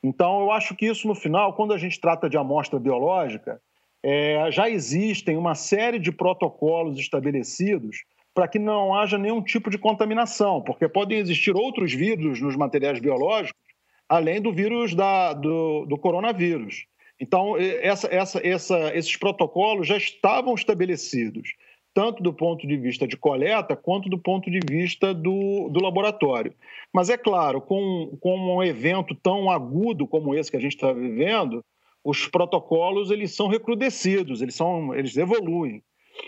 Então, 0.02 0.40
eu 0.40 0.50
acho 0.50 0.74
que 0.74 0.86
isso, 0.86 1.06
no 1.06 1.14
final, 1.14 1.52
quando 1.52 1.74
a 1.74 1.76
gente 1.76 2.00
trata 2.00 2.30
de 2.30 2.38
amostra 2.38 2.80
biológica, 2.80 3.60
é, 4.02 4.50
já 4.50 4.70
existem 4.70 5.36
uma 5.36 5.54
série 5.54 5.98
de 5.98 6.10
protocolos 6.10 6.98
estabelecidos 6.98 8.04
para 8.32 8.48
que 8.48 8.58
não 8.58 8.94
haja 8.94 9.18
nenhum 9.18 9.42
tipo 9.42 9.68
de 9.68 9.76
contaminação, 9.76 10.62
porque 10.62 10.88
podem 10.88 11.18
existir 11.18 11.54
outros 11.54 11.92
vírus 11.92 12.40
nos 12.40 12.56
materiais 12.56 12.98
biológicos, 12.98 13.60
além 14.08 14.40
do 14.40 14.50
vírus 14.50 14.94
da, 14.94 15.34
do, 15.34 15.84
do 15.84 15.98
coronavírus. 15.98 16.86
Então, 17.20 17.54
essa, 17.58 18.08
essa, 18.10 18.40
essa, 18.42 18.96
esses 18.96 19.14
protocolos 19.14 19.86
já 19.86 19.98
estavam 19.98 20.54
estabelecidos 20.54 21.50
tanto 21.94 22.22
do 22.22 22.32
ponto 22.32 22.66
de 22.66 22.76
vista 22.76 23.06
de 23.06 23.16
coleta 23.16 23.76
quanto 23.76 24.08
do 24.08 24.18
ponto 24.18 24.50
de 24.50 24.60
vista 24.68 25.12
do, 25.12 25.68
do 25.68 25.80
laboratório. 25.80 26.54
Mas 26.92 27.10
é 27.10 27.16
claro, 27.16 27.60
com, 27.60 28.16
com 28.20 28.56
um 28.56 28.62
evento 28.62 29.14
tão 29.14 29.50
agudo 29.50 30.06
como 30.06 30.34
esse 30.34 30.50
que 30.50 30.56
a 30.56 30.60
gente 30.60 30.74
está 30.74 30.92
vivendo, 30.92 31.64
os 32.04 32.26
protocolos 32.26 33.10
eles 33.10 33.34
são 33.34 33.48
recrudescidos, 33.48 34.42
eles, 34.42 34.54
são, 34.54 34.94
eles 34.94 35.16
evoluem. 35.16 35.82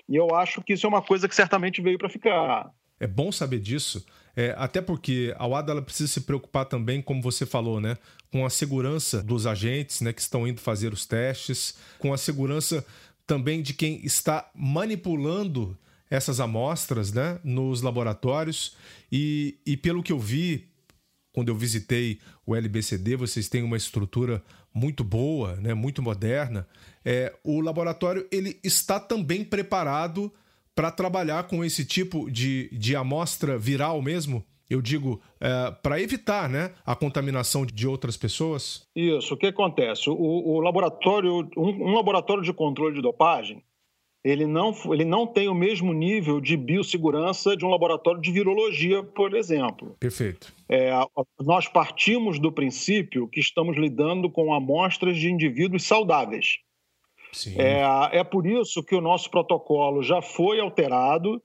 E 0.08 0.16
eu 0.16 0.34
acho 0.34 0.62
que 0.62 0.72
isso 0.72 0.86
é 0.86 0.88
uma 0.88 1.02
coisa 1.02 1.28
que 1.28 1.34
certamente 1.34 1.82
veio 1.82 1.98
para 1.98 2.08
ficar. 2.08 2.70
É 2.98 3.06
bom 3.06 3.32
saber 3.32 3.58
disso, 3.58 4.04
é, 4.36 4.54
até 4.56 4.80
porque 4.80 5.34
a 5.36 5.46
UADA 5.46 5.72
ela 5.72 5.82
precisa 5.82 6.12
se 6.12 6.20
preocupar 6.22 6.64
também, 6.64 7.02
como 7.02 7.20
você 7.20 7.44
falou, 7.44 7.80
né, 7.80 7.96
com 8.30 8.46
a 8.46 8.50
segurança 8.50 9.22
dos 9.22 9.46
agentes 9.46 10.00
né, 10.00 10.12
que 10.12 10.20
estão 10.20 10.46
indo 10.46 10.60
fazer 10.60 10.92
os 10.92 11.04
testes, 11.04 11.76
com 11.98 12.12
a 12.12 12.16
segurança 12.16 12.84
também 13.26 13.62
de 13.62 13.74
quem 13.74 14.04
está 14.04 14.50
manipulando 14.54 15.76
essas 16.10 16.40
amostras 16.40 17.12
né, 17.12 17.38
nos 17.42 17.82
laboratórios. 17.82 18.76
E, 19.10 19.58
e 19.66 19.76
pelo 19.76 20.02
que 20.02 20.12
eu 20.12 20.18
vi, 20.18 20.68
quando 21.32 21.48
eu 21.48 21.56
visitei 21.56 22.20
o 22.46 22.54
LBCD, 22.54 23.16
vocês 23.16 23.48
têm 23.48 23.62
uma 23.62 23.76
estrutura 23.76 24.42
muito 24.72 25.02
boa, 25.02 25.56
né, 25.56 25.74
muito 25.74 26.02
moderna. 26.02 26.66
É, 27.04 27.34
o 27.42 27.60
laboratório 27.60 28.26
ele 28.30 28.58
está 28.62 28.98
também 29.00 29.44
preparado 29.44 30.32
para 30.74 30.90
trabalhar 30.90 31.44
com 31.44 31.64
esse 31.64 31.84
tipo 31.84 32.30
de, 32.30 32.68
de 32.72 32.96
amostra 32.96 33.56
viral 33.56 34.02
mesmo? 34.02 34.44
Eu 34.68 34.80
digo, 34.80 35.20
é, 35.40 35.70
para 35.82 36.00
evitar 36.00 36.48
né, 36.48 36.72
a 36.84 36.96
contaminação 36.96 37.66
de 37.66 37.86
outras 37.86 38.16
pessoas? 38.16 38.88
Isso. 38.94 39.34
O 39.34 39.36
que 39.36 39.46
acontece? 39.46 40.08
O, 40.08 40.14
o 40.14 40.60
laboratório, 40.60 41.48
um, 41.56 41.90
um, 41.90 41.94
laboratório 41.94 42.42
de 42.42 42.52
controle 42.52 42.94
de 42.94 43.02
dopagem, 43.02 43.62
ele 44.24 44.46
não, 44.46 44.72
ele 44.90 45.04
não 45.04 45.26
tem 45.26 45.48
o 45.48 45.54
mesmo 45.54 45.92
nível 45.92 46.40
de 46.40 46.56
biossegurança 46.56 47.54
de 47.54 47.64
um 47.64 47.68
laboratório 47.68 48.22
de 48.22 48.32
virologia, 48.32 49.02
por 49.02 49.34
exemplo. 49.34 49.96
Perfeito. 50.00 50.50
É, 50.66 50.90
nós 51.40 51.68
partimos 51.68 52.38
do 52.38 52.50
princípio 52.50 53.28
que 53.28 53.38
estamos 53.38 53.76
lidando 53.76 54.30
com 54.30 54.54
amostras 54.54 55.18
de 55.18 55.30
indivíduos 55.30 55.84
saudáveis. 55.84 56.56
Sim. 57.32 57.54
É, 57.58 57.82
é 58.12 58.24
por 58.24 58.46
isso 58.46 58.82
que 58.82 58.94
o 58.94 59.00
nosso 59.00 59.30
protocolo 59.30 60.02
já 60.02 60.22
foi 60.22 60.58
alterado 60.58 61.42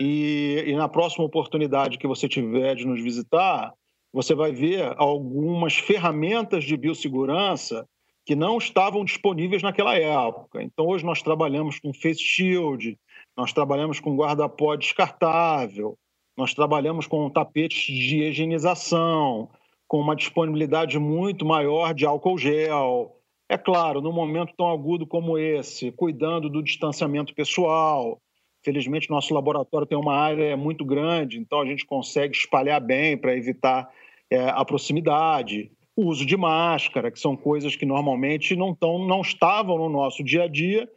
e, 0.00 0.64
e 0.66 0.74
na 0.74 0.88
próxima 0.88 1.26
oportunidade 1.26 1.98
que 1.98 2.06
você 2.06 2.26
tiver 2.26 2.74
de 2.74 2.86
nos 2.86 3.02
visitar, 3.02 3.74
você 4.10 4.34
vai 4.34 4.50
ver 4.50 4.94
algumas 4.96 5.76
ferramentas 5.76 6.64
de 6.64 6.74
biossegurança 6.74 7.86
que 8.24 8.34
não 8.34 8.56
estavam 8.56 9.04
disponíveis 9.04 9.62
naquela 9.62 9.94
época. 9.94 10.62
Então, 10.62 10.86
hoje 10.86 11.04
nós 11.04 11.20
trabalhamos 11.20 11.78
com 11.78 11.92
face 11.92 12.22
shield, 12.22 12.98
nós 13.36 13.52
trabalhamos 13.52 14.00
com 14.00 14.16
guarda-pó 14.16 14.74
descartável, 14.74 15.98
nós 16.34 16.54
trabalhamos 16.54 17.06
com 17.06 17.28
tapetes 17.28 17.82
de 17.82 18.22
higienização, 18.22 19.50
com 19.86 20.00
uma 20.00 20.16
disponibilidade 20.16 20.98
muito 20.98 21.44
maior 21.44 21.92
de 21.92 22.06
álcool 22.06 22.38
gel. 22.38 23.16
É 23.50 23.58
claro, 23.58 24.00
num 24.00 24.12
momento 24.12 24.54
tão 24.56 24.70
agudo 24.70 25.06
como 25.06 25.36
esse, 25.36 25.92
cuidando 25.92 26.48
do 26.48 26.62
distanciamento 26.62 27.34
pessoal. 27.34 28.18
Felizmente, 28.62 29.10
nosso 29.10 29.32
laboratório 29.32 29.86
tem 29.86 29.96
uma 29.96 30.14
área 30.14 30.56
muito 30.56 30.84
grande, 30.84 31.38
então 31.38 31.60
a 31.60 31.66
gente 31.66 31.86
consegue 31.86 32.36
espalhar 32.36 32.80
bem 32.80 33.16
para 33.16 33.36
evitar 33.36 33.90
é, 34.30 34.48
a 34.48 34.64
proximidade 34.64 35.70
o 36.00 36.06
uso 36.06 36.24
de 36.24 36.36
máscara, 36.36 37.10
que 37.10 37.20
são 37.20 37.36
coisas 37.36 37.76
que 37.76 37.84
normalmente 37.84 38.56
não, 38.56 38.74
tão, 38.74 39.06
não 39.06 39.20
estavam 39.20 39.76
no 39.76 39.88
nosso 39.88 40.24
dia 40.24 40.44
a 40.44 40.48
dia, 40.48 40.88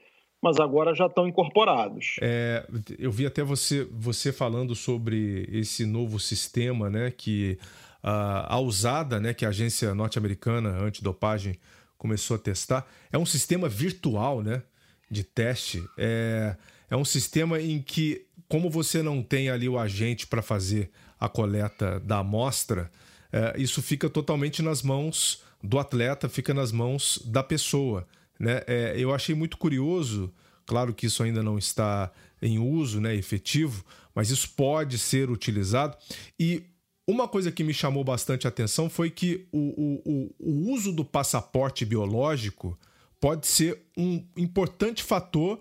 mas 0.41 0.59
agora 0.59 0.95
já 0.95 1.07
estão 1.07 1.27
incorporados. 1.27 2.15
É, 2.21 2.65
eu 2.97 3.11
vi 3.11 3.25
até 3.25 3.43
você, 3.43 3.87
você 3.91 4.31
falando 4.31 4.75
sobre 4.75 5.47
esse 5.51 5.85
novo 5.85 6.19
sistema, 6.19 6.89
né, 6.89 7.11
que 7.11 7.57
a, 8.01 8.55
a 8.55 8.59
usada, 8.59 9.19
né, 9.19 9.33
que 9.33 9.45
a 9.45 9.49
agência 9.49 9.93
norte-americana 9.93 10.69
antidopagem 10.69 11.55
começou 11.97 12.35
a 12.35 12.39
testar, 12.39 12.85
é 13.11 13.17
um 13.17 13.25
sistema 13.25 13.67
virtual, 13.67 14.41
né, 14.41 14.63
de 15.09 15.23
teste. 15.23 15.83
É, 15.97 16.55
é 16.93 16.95
um 16.95 17.03
sistema 17.03 17.59
em 17.59 17.81
que, 17.81 18.27
como 18.47 18.69
você 18.69 19.01
não 19.01 19.23
tem 19.23 19.49
ali 19.49 19.67
o 19.67 19.79
agente 19.79 20.27
para 20.27 20.43
fazer 20.43 20.91
a 21.19 21.27
coleta 21.27 21.99
da 21.99 22.19
amostra, 22.19 22.91
é, 23.31 23.55
isso 23.59 23.81
fica 23.81 24.07
totalmente 24.07 24.61
nas 24.61 24.83
mãos 24.83 25.41
do 25.63 25.79
atleta, 25.79 26.29
fica 26.29 26.53
nas 26.53 26.71
mãos 26.71 27.19
da 27.25 27.41
pessoa. 27.41 28.07
Né? 28.39 28.61
É, 28.67 28.93
eu 28.95 29.11
achei 29.11 29.33
muito 29.33 29.57
curioso, 29.57 30.31
claro 30.67 30.93
que 30.93 31.07
isso 31.07 31.23
ainda 31.23 31.41
não 31.41 31.57
está 31.57 32.11
em 32.39 32.59
uso, 32.59 33.01
né, 33.01 33.15
efetivo, 33.15 33.83
mas 34.13 34.29
isso 34.29 34.51
pode 34.51 34.99
ser 34.99 35.31
utilizado. 35.31 35.97
E 36.39 36.61
uma 37.07 37.27
coisa 37.27 37.51
que 37.51 37.63
me 37.63 37.73
chamou 37.73 38.03
bastante 38.03 38.47
atenção 38.47 38.87
foi 38.87 39.09
que 39.09 39.47
o, 39.51 40.01
o, 40.05 40.35
o 40.39 40.71
uso 40.71 40.91
do 40.91 41.03
passaporte 41.03 41.85
biológico 41.85 42.77
pode 43.19 43.47
ser 43.47 43.81
um 43.97 44.23
importante 44.37 45.01
fator 45.01 45.59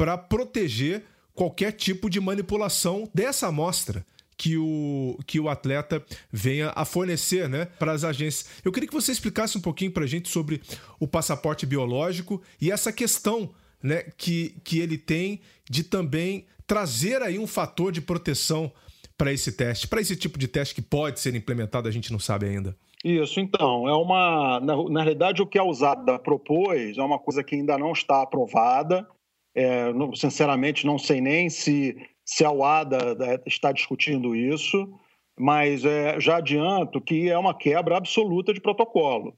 para 0.00 0.16
proteger 0.16 1.04
qualquer 1.34 1.72
tipo 1.72 2.08
de 2.08 2.18
manipulação 2.18 3.06
dessa 3.12 3.48
amostra 3.48 4.02
que 4.34 4.56
o, 4.56 5.18
que 5.26 5.38
o 5.38 5.46
atleta 5.46 6.02
venha 6.32 6.72
a 6.74 6.86
fornecer 6.86 7.50
né, 7.50 7.66
para 7.78 7.92
as 7.92 8.02
agências. 8.02 8.48
Eu 8.64 8.72
queria 8.72 8.88
que 8.88 8.94
você 8.94 9.12
explicasse 9.12 9.58
um 9.58 9.60
pouquinho 9.60 9.90
para 9.90 10.04
a 10.04 10.06
gente 10.06 10.30
sobre 10.30 10.62
o 10.98 11.06
passaporte 11.06 11.66
biológico 11.66 12.40
e 12.58 12.72
essa 12.72 12.90
questão 12.90 13.50
né, 13.82 14.04
que, 14.16 14.54
que 14.64 14.78
ele 14.78 14.96
tem 14.96 15.42
de 15.68 15.84
também 15.84 16.46
trazer 16.66 17.20
aí 17.20 17.38
um 17.38 17.46
fator 17.46 17.92
de 17.92 18.00
proteção 18.00 18.72
para 19.18 19.30
esse 19.34 19.52
teste, 19.52 19.86
para 19.86 20.00
esse 20.00 20.16
tipo 20.16 20.38
de 20.38 20.48
teste 20.48 20.74
que 20.74 20.80
pode 20.80 21.20
ser 21.20 21.34
implementado, 21.34 21.86
a 21.86 21.92
gente 21.92 22.10
não 22.10 22.18
sabe 22.18 22.46
ainda. 22.46 22.74
Isso, 23.04 23.38
então, 23.38 23.86
é 23.86 23.94
uma. 23.94 24.60
Na, 24.60 24.82
na 24.88 25.02
realidade, 25.02 25.42
o 25.42 25.46
que 25.46 25.58
a 25.58 25.64
usada 25.64 26.18
propôs 26.18 26.96
é 26.96 27.02
uma 27.02 27.18
coisa 27.18 27.44
que 27.44 27.54
ainda 27.54 27.76
não 27.76 27.92
está 27.92 28.22
aprovada. 28.22 29.06
É, 29.54 29.92
não, 29.92 30.14
sinceramente, 30.14 30.86
não 30.86 30.98
sei 30.98 31.20
nem 31.20 31.50
se 31.50 31.96
se 32.30 32.44
a 32.44 32.52
UADA 32.52 33.16
né, 33.16 33.38
está 33.44 33.72
discutindo 33.72 34.36
isso, 34.36 34.88
mas 35.36 35.84
é, 35.84 36.20
já 36.20 36.36
adianto 36.36 37.00
que 37.00 37.28
é 37.28 37.36
uma 37.36 37.52
quebra 37.52 37.96
absoluta 37.96 38.54
de 38.54 38.60
protocolo. 38.60 39.36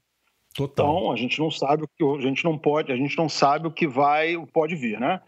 Total. 0.53 0.85
Então 0.85 1.11
a 1.11 1.15
gente 1.15 1.39
não 1.39 1.49
sabe 1.49 1.83
o 1.83 1.87
que 1.87 2.03
a 2.03 2.21
gente 2.21 2.43
não 2.43 2.55
pode, 2.55 2.91
a 2.91 2.95
gente 2.95 3.17
não 3.17 3.27
sabe 3.27 3.67
o 3.67 3.71
que 3.71 3.87
vai, 3.87 4.37
pode 4.53 4.75
vir, 4.75 4.99
né? 4.99 5.19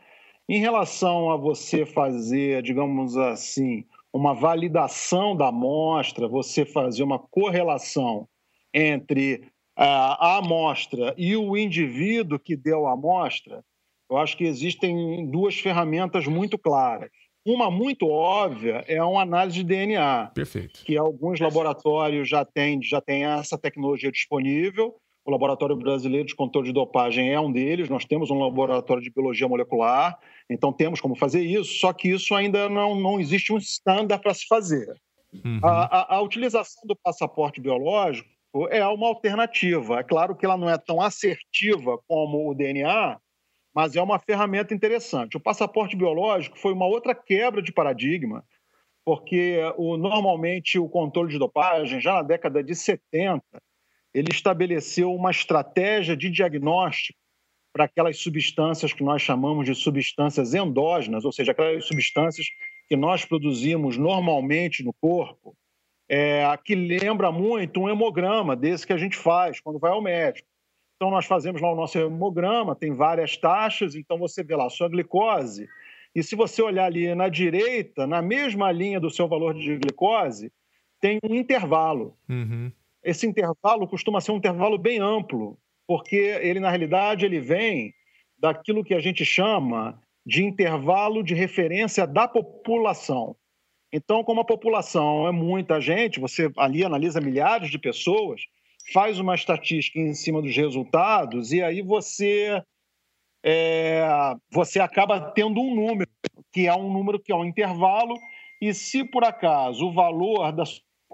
Em 0.48 0.60
relação 0.60 1.32
a 1.32 1.38
você 1.38 1.88
fazer, 1.88 2.62
digamos 2.62 3.18
assim, 3.18 3.84
uma 4.14 4.36
validação 4.36 5.36
da 5.36 5.48
amostra, 5.48 6.28
você 6.28 6.66
fazer 6.66 7.02
uma 7.02 7.18
correlação 7.18 8.28
entre 8.72 9.42
a 9.76 10.38
amostra 10.38 11.16
e 11.18 11.36
o 11.36 11.58
indivíduo 11.58 12.38
que 12.38 12.56
deu 12.56 12.86
a 12.86 12.94
amostra, 12.94 13.64
eu 14.10 14.18
acho 14.18 14.38
que 14.38 14.44
existem 14.44 15.30
duas 15.30 15.60
ferramentas 15.60 16.28
muito 16.28 16.58
claras. 16.58 17.10
Uma 17.46 17.70
muito 17.70 18.08
óbvia 18.08 18.84
é 18.88 19.04
uma 19.04 19.22
análise 19.22 19.58
de 19.58 19.64
DNA. 19.64 20.32
Perfeito. 20.34 20.84
Que 20.84 20.98
alguns 20.98 21.40
laboratórios 21.40 22.28
já 22.28 22.44
têm, 22.44 22.82
já 22.82 23.00
têm 23.00 23.24
essa 23.24 23.58
tecnologia 23.58 24.12
disponível. 24.12 24.96
O 25.24 25.32
Laboratório 25.32 25.76
Brasileiro 25.76 26.28
de 26.28 26.36
Controle 26.36 26.68
de 26.68 26.74
Dopagem 26.74 27.32
é 27.32 27.40
um 27.40 27.52
deles. 27.52 27.90
Nós 27.90 28.06
temos 28.06 28.32
um 28.32 28.40
laboratório 28.40 29.02
de 29.02 29.12
biologia 29.12 29.48
molecular, 29.48 30.18
então 30.50 30.74
temos 30.74 31.02
como 31.02 31.16
fazer 31.16 31.42
isso, 31.42 31.80
só 31.80 31.94
que 31.94 32.10
isso 32.10 32.34
ainda 32.34 32.70
não, 32.70 33.00
não 33.00 33.20
existe 33.20 33.52
um 33.54 33.58
estándar 33.58 34.20
para 34.20 34.34
se 34.34 34.48
fazer. 34.48 34.88
Uhum. 35.34 35.60
A, 35.64 35.86
a, 35.86 36.16
a 36.16 36.22
utilização 36.22 36.84
do 36.86 36.96
passaporte 36.96 37.60
biológico 37.60 38.30
é 38.70 38.86
uma 38.88 39.08
alternativa. 39.08 40.00
É 40.00 40.04
claro 40.04 40.36
que 40.36 40.46
ela 40.46 40.58
não 40.58 40.70
é 40.70 40.78
tão 40.78 41.02
assertiva 41.02 42.00
como 42.08 42.50
o 42.50 42.54
DNA, 42.54 43.18
mas 43.76 43.94
é 43.96 44.02
uma 44.02 44.18
ferramenta 44.18 44.74
interessante. 44.74 45.36
O 45.36 45.40
passaporte 45.40 45.98
biológico 45.98 46.58
foi 46.58 46.72
uma 46.72 46.88
outra 46.88 47.14
quebra 47.14 47.62
de 47.62 47.74
paradigma, 47.74 48.46
porque 49.04 49.60
o, 49.76 49.98
normalmente 49.98 50.80
o 50.80 50.88
controle 50.88 51.30
de 51.30 51.38
dopagem, 51.38 52.00
já 52.00 52.14
na 52.14 52.22
década 52.22 52.64
de 52.64 52.74
70, 52.74 53.44
ele 54.14 54.32
estabeleceu 54.32 55.14
uma 55.14 55.30
estratégia 55.30 56.16
de 56.16 56.30
diagnóstico 56.30 57.20
para 57.74 57.84
aquelas 57.84 58.18
substâncias 58.18 58.94
que 58.94 59.04
nós 59.04 59.22
chamamos 59.22 59.66
de 59.66 59.76
substâncias 59.76 60.54
endógenas, 60.54 61.26
ou 61.26 61.34
seja, 61.34 61.52
aquelas 61.52 61.84
substâncias 61.84 62.48
que 62.88 62.96
nós 62.96 63.26
produzimos 63.26 63.98
normalmente 63.98 64.82
no 64.82 64.94
corpo, 64.94 65.54
é, 66.08 66.46
que 66.64 66.76
lembra 66.76 67.30
muito 67.30 67.82
um 67.82 67.90
hemograma 67.90 68.56
desse 68.56 68.88
que 68.88 68.94
a 68.94 68.98
gente 68.98 69.18
faz 69.18 69.60
quando 69.60 69.80
vai 69.80 69.92
ao 69.92 70.02
médico. 70.02 70.48
Então, 70.96 71.12
nós 71.12 71.26
fazemos 71.26 71.62
lá 71.62 71.72
o 71.72 71.76
nosso 71.76 71.98
hemograma, 71.98 72.76
tem 72.76 72.94
várias 72.94 73.36
taxas, 73.36 73.96
então 73.96 74.18
você 74.18 74.44
vê 74.44 74.56
lá 74.56 74.66
a 74.66 74.70
sua 74.70 74.88
glicose, 74.88 75.68
e 76.16 76.24
se 76.24 76.36
você 76.36 76.62
olhar 76.62 76.86
ali 76.86 77.14
na 77.14 77.28
direita, 77.28 78.08
na 78.08 78.22
mesma 78.22 78.72
linha 78.72 79.02
do 79.02 79.10
seu 79.10 79.28
valor 79.28 79.54
de 79.54 79.78
glicose, 79.78 80.50
tem 81.02 81.20
um 81.30 81.36
intervalo. 81.36 82.16
Uhum. 82.30 82.72
Esse 83.04 83.28
intervalo 83.28 83.86
costuma 83.86 84.22
ser 84.22 84.32
um 84.32 84.38
intervalo 84.38 84.78
bem 84.78 85.00
amplo, 85.00 85.58
porque 85.86 86.16
ele, 86.16 86.62
na 86.62 86.70
realidade, 86.70 87.26
ele 87.26 87.42
vem 87.42 87.94
daquilo 88.40 88.84
que 88.84 88.94
a 88.94 89.00
gente 89.00 89.26
chama 89.26 90.02
de 90.26 90.44
intervalo 90.44 91.22
de 91.22 91.36
referência 91.36 92.08
da 92.08 92.28
população. 92.28 93.36
Então, 93.92 94.24
como 94.24 94.42
a 94.42 94.46
população 94.46 95.28
é 95.28 95.32
muita 95.32 95.80
gente, 95.80 96.20
você 96.20 96.50
ali 96.58 96.84
analisa 96.84 97.22
milhares 97.22 97.70
de 97.70 97.78
pessoas, 97.78 98.42
faz 98.94 99.20
uma 99.20 99.36
estatística 99.36 100.00
em 100.00 100.14
cima 100.14 100.42
dos 100.42 100.56
resultados 100.56 101.52
e 101.52 101.62
aí 101.62 101.82
você 101.82 102.62
é, 103.44 104.08
você 104.52 104.80
acaba 104.80 105.20
tendo 105.32 105.62
um 105.62 105.76
número 105.76 106.10
que 106.52 106.68
é 106.68 106.74
um 106.74 106.92
número 106.92 107.20
que 107.20 107.32
é 107.32 107.36
um 107.36 107.46
intervalo 107.46 108.16
e 108.62 108.74
se 108.74 109.04
por 109.04 109.24
acaso 109.24 109.88
o 109.88 109.94
valor 109.94 110.52
da 110.52 110.64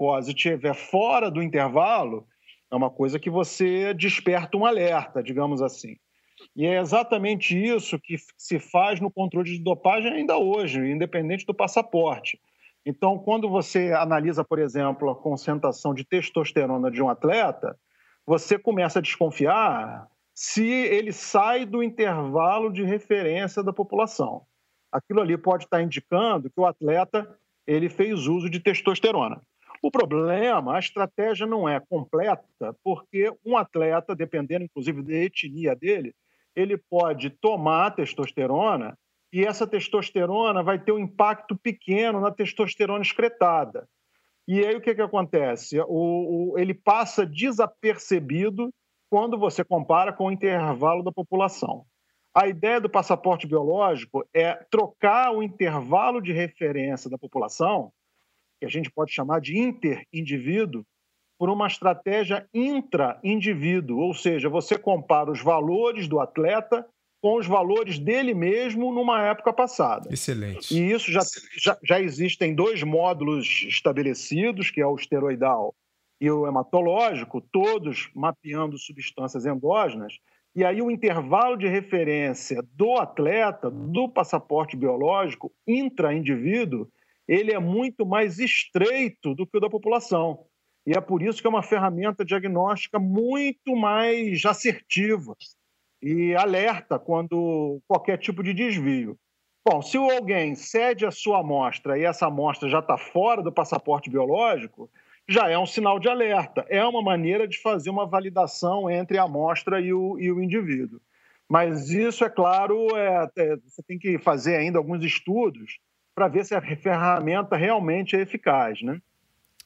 glicose 0.01 0.31
estiver 0.31 0.73
fora 0.73 1.29
do 1.29 1.43
intervalo 1.43 2.25
é 2.71 2.75
uma 2.75 2.89
coisa 2.89 3.19
que 3.19 3.29
você 3.29 3.93
desperta 3.93 4.57
um 4.57 4.65
alerta, 4.65 5.21
digamos 5.21 5.61
assim. 5.61 5.97
E 6.55 6.65
é 6.65 6.79
exatamente 6.79 7.55
isso 7.55 7.99
que 7.99 8.15
se 8.37 8.59
faz 8.59 8.99
no 8.99 9.11
controle 9.11 9.51
de 9.51 9.61
dopagem 9.61 10.11
ainda 10.11 10.37
hoje, 10.37 10.79
independente 10.79 11.45
do 11.45 11.53
passaporte. 11.53 12.39
Então, 12.85 13.19
quando 13.19 13.47
você 13.47 13.91
analisa, 13.93 14.43
por 14.43 14.59
exemplo, 14.59 15.09
a 15.09 15.15
concentração 15.15 15.93
de 15.93 16.03
testosterona 16.03 16.89
de 16.89 17.01
um 17.01 17.09
atleta, 17.09 17.77
você 18.25 18.57
começa 18.57 18.99
a 18.99 19.01
desconfiar 19.01 20.07
se 20.33 20.65
ele 20.65 21.11
sai 21.11 21.65
do 21.65 21.83
intervalo 21.83 22.71
de 22.71 22.83
referência 22.83 23.61
da 23.61 23.71
população. 23.71 24.43
Aquilo 24.91 25.21
ali 25.21 25.37
pode 25.37 25.65
estar 25.65 25.81
indicando 25.81 26.49
que 26.49 26.59
o 26.59 26.65
atleta 26.65 27.37
ele 27.67 27.89
fez 27.89 28.27
uso 28.27 28.49
de 28.49 28.59
testosterona. 28.59 29.41
O 29.83 29.91
problema, 29.91 30.75
a 30.75 30.79
estratégia 30.79 31.45
não 31.45 31.67
é 31.67 31.79
completa, 31.79 32.75
porque 32.83 33.31
um 33.45 33.57
atleta, 33.57 34.15
dependendo 34.15 34.65
inclusive 34.65 35.01
da 35.01 35.13
etnia 35.13 35.75
dele, 35.75 36.13
ele 36.55 36.77
pode 36.77 37.29
tomar 37.29 37.91
testosterona 37.91 38.97
e 39.31 39.45
essa 39.45 39.65
testosterona 39.65 40.61
vai 40.61 40.77
ter 40.77 40.91
um 40.91 40.99
impacto 40.99 41.55
pequeno 41.55 42.19
na 42.19 42.31
testosterona 42.31 43.01
excretada. 43.01 43.87
E 44.47 44.65
aí 44.65 44.75
o 44.75 44.81
que, 44.81 44.93
que 44.93 45.01
acontece? 45.01 45.79
O, 45.81 46.53
o, 46.53 46.59
ele 46.59 46.73
passa 46.73 47.25
desapercebido 47.25 48.73
quando 49.09 49.37
você 49.37 49.63
compara 49.63 50.11
com 50.11 50.25
o 50.25 50.31
intervalo 50.31 51.03
da 51.03 51.11
população. 51.11 51.85
A 52.33 52.47
ideia 52.47 52.79
do 52.79 52.89
passaporte 52.89 53.45
biológico 53.45 54.25
é 54.33 54.53
trocar 54.69 55.31
o 55.31 55.43
intervalo 55.43 56.21
de 56.21 56.31
referência 56.31 57.09
da 57.09 57.17
população, 57.17 57.91
que 58.59 58.65
a 58.65 58.69
gente 58.69 58.89
pode 58.89 59.11
chamar 59.11 59.41
de 59.41 59.57
interindivíduo, 59.57 60.85
por 61.37 61.49
uma 61.49 61.65
estratégia 61.65 62.47
intra-indivíduo, 62.53 63.97
ou 63.97 64.13
seja, 64.13 64.47
você 64.47 64.77
compara 64.77 65.31
os 65.31 65.41
valores 65.41 66.07
do 66.07 66.19
atleta 66.19 66.87
com 67.21 67.37
os 67.37 67.45
valores 67.45 67.99
dele 67.99 68.33
mesmo 68.33 68.91
numa 68.91 69.23
época 69.27 69.53
passada. 69.53 70.11
Excelente. 70.11 70.75
E 70.75 70.91
isso 70.91 71.11
já, 71.11 71.21
já, 71.55 71.77
já 71.83 72.01
existem 72.01 72.55
dois 72.55 72.81
módulos 72.81 73.63
estabelecidos, 73.67 74.71
que 74.71 74.81
é 74.81 74.87
o 74.87 74.95
esteroidal 74.95 75.75
e 76.19 76.29
o 76.29 76.47
hematológico, 76.47 77.41
todos 77.41 78.09
mapeando 78.15 78.77
substâncias 78.77 79.45
endógenas, 79.45 80.19
e 80.55 80.65
aí 80.65 80.81
o 80.81 80.91
intervalo 80.91 81.55
de 81.55 81.67
referência 81.67 82.61
do 82.73 82.97
atleta, 82.97 83.71
do 83.71 84.09
passaporte 84.09 84.75
biológico 84.75 85.51
intra-indivíduo, 85.65 86.87
ele 87.27 87.53
é 87.53 87.59
muito 87.59 88.05
mais 88.05 88.37
estreito 88.37 89.33
do 89.33 89.47
que 89.47 89.57
o 89.57 89.61
da 89.61 89.69
população. 89.69 90.45
E 90.85 90.91
é 90.91 90.99
por 90.99 91.21
isso 91.21 91.39
que 91.39 91.47
é 91.47 91.49
uma 91.49 91.63
ferramenta 91.63 92.25
diagnóstica 92.25 92.99
muito 92.99 93.75
mais 93.75 94.43
assertiva 94.45 95.35
e 96.01 96.35
alerta 96.35 96.97
quando 96.97 97.81
qualquer 97.87 98.17
tipo 98.17 98.41
de 98.43 98.53
desvio. 98.53 99.17
Bom, 99.63 99.81
se 99.81 99.95
alguém 99.97 100.55
cede 100.55 101.05
a 101.05 101.11
sua 101.11 101.39
amostra 101.41 101.97
e 101.97 102.03
essa 102.03 102.25
amostra 102.25 102.67
já 102.67 102.79
está 102.79 102.97
fora 102.97 103.43
do 103.43 103.51
passaporte 103.51 104.09
biológico, 104.09 104.89
já 105.29 105.49
é 105.49 105.57
um 105.57 105.67
sinal 105.67 105.99
de 105.99 106.09
alerta. 106.09 106.65
É 106.67 106.83
uma 106.83 107.01
maneira 107.01 107.47
de 107.47 107.59
fazer 107.59 107.89
uma 107.89 108.07
validação 108.07 108.89
entre 108.89 109.17
a 109.17 109.23
amostra 109.23 109.79
e 109.79 109.93
o, 109.93 110.19
e 110.19 110.31
o 110.31 110.41
indivíduo. 110.41 110.99
Mas 111.47 111.91
isso, 111.91 112.23
é 112.23 112.29
claro, 112.29 112.95
é, 112.95 113.29
é, 113.37 113.55
você 113.57 113.83
tem 113.83 113.99
que 113.99 114.17
fazer 114.17 114.55
ainda 114.55 114.77
alguns 114.77 115.03
estudos 115.03 115.79
para 116.15 116.27
ver 116.27 116.45
se 116.45 116.55
a 116.55 116.61
ferramenta 116.61 117.55
realmente 117.55 118.15
é 118.15 118.21
eficaz, 118.21 118.81
né? 118.81 118.99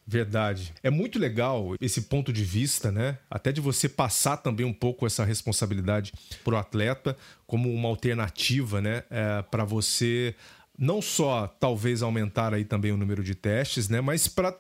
Verdade. 0.08 0.72
É 0.84 0.90
muito 0.92 1.18
legal 1.18 1.76
esse 1.82 2.02
ponto 2.04 2.32
de 2.32 2.44
vista, 2.44 2.92
né? 2.92 3.18
Até 3.30 3.52
de 3.52 3.60
você 3.60 3.90
passar 3.90 4.38
também 4.38 4.66
um 4.66 4.74
pouco 4.74 5.08
essa 5.08 5.26
responsabilidade 5.26 6.14
para 6.44 6.54
o 6.54 6.58
atleta 6.58 7.18
como 7.48 7.74
uma 7.74 7.90
alternativa, 7.90 8.80
né? 8.82 9.04
É, 9.10 9.42
para 9.42 9.66
você 9.66 10.36
não 10.78 11.02
só 11.02 11.48
talvez 11.48 12.04
aumentar 12.04 12.54
aí 12.54 12.64
também 12.64 12.92
o 12.92 12.98
número 12.98 13.24
de 13.24 13.34
testes, 13.34 13.90
né? 13.90 14.00
Mas 14.00 14.28
para 14.28 14.56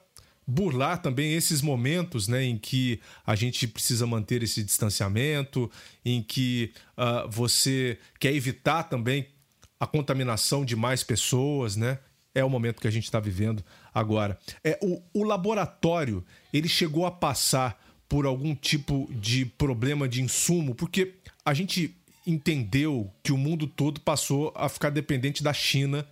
burlar 0.48 1.02
também 1.02 1.34
esses 1.34 1.62
momentos 1.62 2.28
né, 2.28 2.44
em 2.44 2.58
que 2.58 3.00
a 3.26 3.36
gente 3.36 3.68
precisa 3.68 4.06
manter 4.06 4.44
esse 4.44 4.64
distanciamento, 4.64 5.72
em 6.04 6.22
que 6.22 6.72
uh, 6.98 7.30
você 7.30 7.98
quer 8.20 8.34
evitar 8.34 8.84
também 8.84 9.28
a 9.80 9.88
contaminação 9.88 10.64
de 10.64 10.76
mais 10.76 11.04
pessoas, 11.04 11.76
né? 11.76 12.00
É 12.34 12.44
o 12.44 12.50
momento 12.50 12.82
que 12.82 12.88
a 12.88 12.92
gente 12.92 13.06
está 13.06 13.20
vivendo 13.20 13.64
agora. 13.96 14.38
É 14.62 14.78
o, 14.84 15.02
o 15.14 15.24
laboratório 15.24 16.26
ele 16.54 16.68
chegou 16.68 17.06
a 17.06 17.12
passar 17.12 17.82
por 18.10 18.26
algum 18.26 18.54
tipo 18.54 19.10
de 19.12 19.46
problema 19.46 20.08
de 20.08 20.22
insumo, 20.22 20.76
porque 20.76 21.16
a 21.46 21.54
gente 21.54 21.96
entendeu 22.28 23.12
que 23.24 23.32
o 23.32 23.38
mundo 23.38 23.66
todo 23.66 24.02
passou 24.02 24.52
a 24.56 24.68
ficar 24.68 24.90
dependente 24.90 25.42
da 25.42 25.54
China 25.54 26.06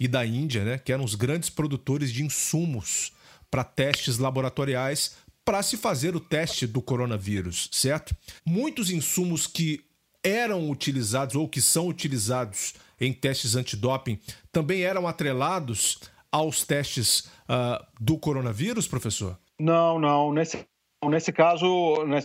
e 0.00 0.08
da 0.08 0.24
Índia, 0.24 0.64
né? 0.64 0.78
Que 0.78 0.92
eram 0.92 1.04
os 1.04 1.14
grandes 1.14 1.50
produtores 1.50 2.10
de 2.10 2.24
insumos 2.24 3.12
para 3.50 3.64
testes 3.64 4.18
laboratoriais 4.18 5.16
para 5.44 5.62
se 5.62 5.76
fazer 5.76 6.14
o 6.14 6.20
teste 6.20 6.66
do 6.66 6.80
coronavírus, 6.82 7.68
certo? 7.72 8.14
Muitos 8.44 8.90
insumos 8.90 9.46
que 9.46 9.84
eram 10.22 10.70
utilizados 10.70 11.34
ou 11.36 11.48
que 11.48 11.60
são 11.60 11.88
utilizados 11.88 12.74
em 13.00 13.12
testes 13.12 13.56
antidoping 13.56 14.18
também 14.52 14.82
eram 14.82 15.06
atrelados 15.06 15.98
aos 16.32 16.64
testes 16.64 17.30
uh, 17.48 17.84
do 18.00 18.18
coronavírus, 18.18 18.86
professor? 18.86 19.38
Não, 19.58 19.98
não. 19.98 20.32
Nesse, 20.32 20.66
nesse 21.04 21.32
caso, 21.32 21.66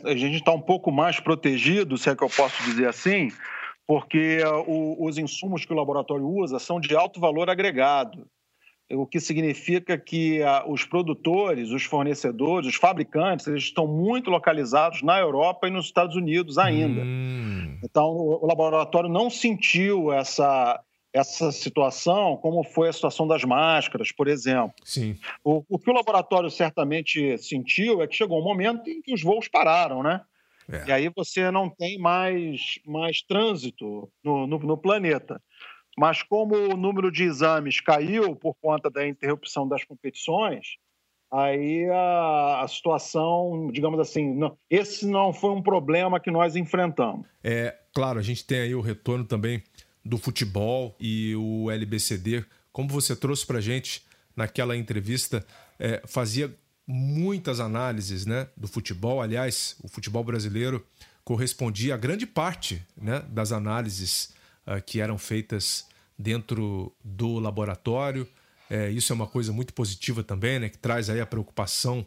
a 0.06 0.16
gente 0.16 0.38
está 0.38 0.52
um 0.52 0.62
pouco 0.62 0.92
mais 0.92 1.20
protegido, 1.20 1.98
se 1.98 2.10
é 2.10 2.16
que 2.16 2.24
eu 2.24 2.30
posso 2.30 2.62
dizer 2.64 2.88
assim, 2.88 3.30
porque 3.88 4.40
uh, 4.44 4.70
o, 4.70 5.06
os 5.06 5.18
insumos 5.18 5.66
que 5.66 5.74
o 5.74 5.76
laboratório 5.76 6.26
usa 6.26 6.60
são 6.60 6.80
de 6.80 6.96
alto 6.96 7.20
valor 7.20 7.50
agregado 7.50 8.28
o 8.92 9.06
que 9.06 9.20
significa 9.20 9.98
que 9.98 10.42
ah, 10.44 10.64
os 10.68 10.84
produtores, 10.86 11.72
os 11.72 11.84
fornecedores, 11.84 12.68
os 12.68 12.76
fabricantes, 12.76 13.48
eles 13.48 13.64
estão 13.64 13.88
muito 13.88 14.30
localizados 14.30 15.02
na 15.02 15.20
Europa 15.20 15.68
e 15.68 15.72
nos 15.72 15.86
Estados 15.86 16.16
Unidos 16.16 16.58
ainda. 16.58 17.02
Hum. 17.02 17.80
Então, 17.84 18.06
o, 18.06 18.44
o 18.44 18.48
laboratório 18.48 19.10
não 19.10 19.30
sentiu 19.30 20.12
essa, 20.12 20.80
essa 21.14 21.52
situação 21.52 22.38
como 22.38 22.64
foi 22.64 22.90
a 22.90 22.94
situação 22.94 23.28
das 23.28 23.44
máscaras, 23.44 24.12
por 24.12 24.28
exemplo. 24.28 24.74
Sim. 24.84 25.18
O, 25.44 25.64
o 25.70 25.78
que 25.78 25.90
o 25.90 25.94
laboratório 25.94 26.50
certamente 26.50 27.38
sentiu 27.38 28.02
é 28.02 28.08
que 28.08 28.16
chegou 28.16 28.40
um 28.40 28.44
momento 28.44 28.90
em 28.90 29.02
que 29.02 29.14
os 29.14 29.22
voos 29.22 29.48
pararam, 29.48 30.02
né? 30.02 30.22
É. 30.72 30.88
E 30.88 30.92
aí 30.92 31.12
você 31.16 31.52
não 31.52 31.70
tem 31.70 32.00
mais, 32.00 32.80
mais 32.86 33.22
trânsito 33.22 34.10
no, 34.24 34.48
no, 34.48 34.60
no 34.60 34.78
planeta. 34.78 35.42
Mas 35.98 36.24
como 36.24 36.56
o 36.56 36.78
número 36.78 37.12
de 37.12 37.24
exames 37.24 37.80
caiu 37.80 38.36
por 38.36 38.56
conta 38.56 38.90
da 38.90 39.08
interrupção 39.08 39.68
das 39.68 39.84
competições, 39.84 40.78
aí 41.32 41.88
a, 41.90 42.62
a 42.62 42.68
situação, 42.68 43.70
digamos 43.72 44.00
assim, 44.00 44.34
não, 44.34 44.58
esse 44.70 45.06
não 45.06 45.32
foi 45.32 45.52
um 45.52 45.62
problema 45.62 46.20
que 46.20 46.32
nós 46.32 46.56
enfrentamos. 46.56 47.28
É, 47.44 47.76
claro, 47.94 48.20
a 48.20 48.24
gente 48.24 48.46
tem 48.46 48.62
aí 48.62 48.74
o 48.74 48.82
retorno 48.82 49.26
também 49.26 49.62
do 50.04 50.18
futebol 50.18 50.96
e 51.00 51.36
o 51.36 51.72
LBCD, 51.72 52.46
como 52.72 52.90
você 52.90 53.16
trouxe 53.16 53.46
para 53.46 53.62
gente 53.62 54.04
naquela 54.36 54.76
entrevista, 54.76 55.46
é, 55.80 56.02
fazia 56.06 56.54
muitas 56.86 57.60
análises 57.60 58.26
né, 58.26 58.48
do 58.58 58.68
futebol. 58.68 59.22
Aliás, 59.22 59.76
o 59.82 59.88
futebol 59.88 60.24
brasileiro 60.24 60.86
correspondia 61.24 61.94
a 61.94 61.98
grande 61.98 62.26
parte 62.26 62.82
né, 62.98 63.24
das 63.30 63.52
análises 63.52 64.34
uh, 64.68 64.82
que 64.82 65.00
eram 65.00 65.18
feitas 65.18 65.88
dentro 66.18 66.94
do 67.04 67.40
laboratório. 67.40 68.28
É, 68.70 68.90
isso 68.90 69.14
é 69.14 69.16
uma 69.16 69.28
coisa 69.28 69.54
muito 69.54 69.74
positiva 69.74 70.24
também, 70.24 70.60
né, 70.60 70.70
que 70.70 70.78
traz 70.78 71.10
aí 71.10 71.22
a 71.22 71.26
preocupação 71.26 72.06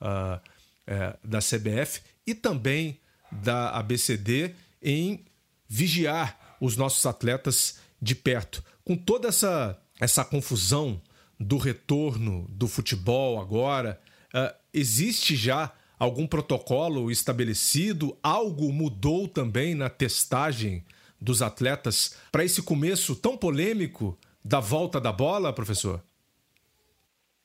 uh, 0.00 0.40
é, 0.86 1.16
da 1.22 1.38
CBF 1.38 2.00
e 2.26 2.34
também 2.34 2.98
da 3.30 3.70
ABCD 3.70 4.54
em 4.82 5.24
vigiar 5.68 6.47
os 6.60 6.76
nossos 6.76 7.04
atletas 7.06 7.78
de 8.00 8.14
perto. 8.14 8.62
Com 8.84 8.96
toda 8.96 9.28
essa, 9.28 9.78
essa 10.00 10.24
confusão 10.24 11.00
do 11.38 11.56
retorno 11.56 12.46
do 12.48 12.66
futebol 12.66 13.40
agora, 13.40 14.00
uh, 14.34 14.54
existe 14.72 15.36
já 15.36 15.72
algum 15.98 16.26
protocolo 16.26 17.10
estabelecido? 17.10 18.16
Algo 18.22 18.72
mudou 18.72 19.28
também 19.28 19.74
na 19.74 19.88
testagem 19.88 20.84
dos 21.20 21.42
atletas 21.42 22.16
para 22.30 22.44
esse 22.44 22.62
começo 22.62 23.16
tão 23.16 23.36
polêmico 23.36 24.16
da 24.44 24.60
volta 24.60 25.00
da 25.00 25.12
bola, 25.12 25.52
professor? 25.52 26.02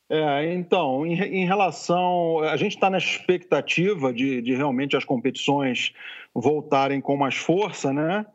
É, 0.10 0.54
então, 0.54 1.06
em, 1.06 1.20
em, 1.20 1.46
relação. 1.46 2.40
A 2.42 2.56
gente 2.56 2.76
está 2.76 2.90
na 2.90 2.98
expectativa 2.98 4.14
de, 4.14 4.42
de 4.42 4.54
realmente 4.54 4.96
as 4.96 5.04
competições 5.04 5.92
voltarem 6.34 7.02
com 7.02 7.18
mais 7.18 7.36
força, 7.36 7.92
né? 7.92 8.26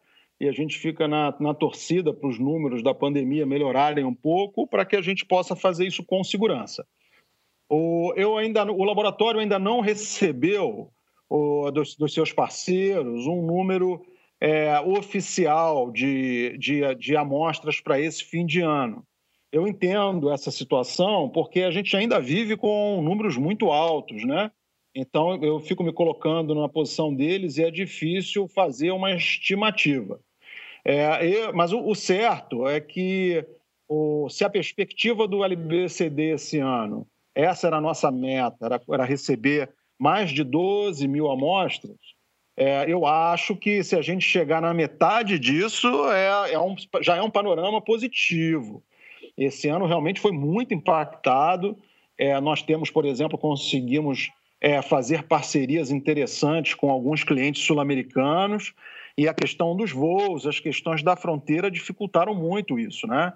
E 0.40 0.48
a 0.48 0.52
gente 0.52 0.78
fica 0.78 1.08
na, 1.08 1.34
na 1.40 1.52
torcida 1.52 2.12
para 2.12 2.28
os 2.28 2.38
números 2.38 2.82
da 2.82 2.94
pandemia 2.94 3.44
melhorarem 3.44 4.04
um 4.04 4.14
pouco 4.14 4.66
para 4.68 4.84
que 4.84 4.94
a 4.94 5.02
gente 5.02 5.26
possa 5.26 5.56
fazer 5.56 5.86
isso 5.86 6.04
com 6.04 6.22
segurança. 6.22 6.86
O, 7.68 8.12
eu 8.16 8.36
ainda, 8.36 8.64
o 8.64 8.84
laboratório 8.84 9.40
ainda 9.40 9.58
não 9.58 9.80
recebeu 9.80 10.90
o, 11.28 11.70
dos, 11.70 11.96
dos 11.96 12.14
seus 12.14 12.32
parceiros 12.32 13.26
um 13.26 13.42
número 13.44 14.00
é, 14.40 14.78
oficial 14.80 15.90
de, 15.90 16.56
de, 16.58 16.94
de 16.94 17.16
amostras 17.16 17.80
para 17.80 18.00
esse 18.00 18.24
fim 18.24 18.46
de 18.46 18.60
ano. 18.60 19.04
Eu 19.50 19.66
entendo 19.66 20.30
essa 20.30 20.50
situação 20.50 21.28
porque 21.28 21.62
a 21.62 21.70
gente 21.70 21.96
ainda 21.96 22.20
vive 22.20 22.56
com 22.56 23.02
números 23.02 23.36
muito 23.36 23.70
altos, 23.70 24.24
né? 24.24 24.50
Então 24.94 25.42
eu 25.42 25.58
fico 25.60 25.82
me 25.82 25.92
colocando 25.92 26.54
na 26.54 26.68
posição 26.68 27.14
deles 27.14 27.56
e 27.56 27.64
é 27.64 27.70
difícil 27.70 28.48
fazer 28.48 28.90
uma 28.90 29.12
estimativa. 29.12 30.20
É, 30.90 31.52
mas 31.52 31.70
o, 31.70 31.86
o, 31.86 31.94
certo 31.94 32.66
é 32.66 32.80
que 32.80 33.44
o, 33.86 34.26
se 34.30 34.42
a 34.42 34.48
perspectiva 34.48 35.28
do 35.28 35.44
LBCD 35.44 36.30
esse 36.30 36.58
ano, 36.58 37.06
essa 37.34 37.66
era 37.66 37.76
a 37.76 37.80
nossa 37.80 38.10
meta, 38.10 38.64
era, 38.64 38.80
era 38.90 39.04
receber 39.04 39.68
mais 39.98 40.30
de 40.30 40.42
12 40.42 41.06
mil 41.06 41.30
amostras, 41.30 41.98
É, 42.56 42.90
eu 42.90 43.06
acho 43.06 43.54
que 43.54 43.84
se 43.84 43.94
a 43.94 44.02
gente 44.02 44.24
chegar 44.24 44.62
na 44.62 44.72
metade 44.72 45.38
disso, 45.38 45.88
é, 46.10 46.54
é 46.54 46.58
um, 46.58 46.74
já 47.02 47.16
é 47.16 47.22
um 47.22 47.30
panorama 47.30 47.80
positivo. 47.80 48.82
Esse 49.36 49.68
ano 49.68 49.86
realmente 49.86 50.20
foi 50.20 50.32
muito 50.32 50.74
impactado. 50.74 51.76
É, 52.16 52.40
nós 52.40 52.62
temos, 52.62 52.90
por 52.90 53.04
exemplo, 53.04 53.38
conseguimos 53.38 54.30
é, 54.60 54.82
fazer 54.82 55.22
parcerias 55.24 55.90
interessantes 55.90 56.74
com 56.74 56.90
alguns 56.90 57.22
clientes 57.22 57.62
sul-americanos 57.62 58.72
e 59.18 59.26
a 59.26 59.34
questão 59.34 59.74
dos 59.74 59.90
voos, 59.90 60.46
as 60.46 60.60
questões 60.60 61.02
da 61.02 61.16
fronteira 61.16 61.68
dificultaram 61.68 62.32
muito 62.36 62.78
isso, 62.78 63.04
né? 63.04 63.32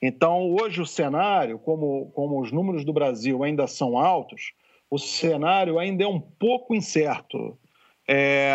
Então, 0.00 0.54
hoje 0.54 0.80
o 0.80 0.86
cenário, 0.86 1.58
como, 1.58 2.12
como 2.14 2.40
os 2.40 2.52
números 2.52 2.84
do 2.84 2.92
Brasil 2.92 3.42
ainda 3.42 3.66
são 3.66 3.98
altos, 3.98 4.52
o 4.88 4.96
cenário 4.96 5.76
ainda 5.80 6.04
é 6.04 6.06
um 6.06 6.20
pouco 6.20 6.72
incerto. 6.72 7.58
É, 8.06 8.52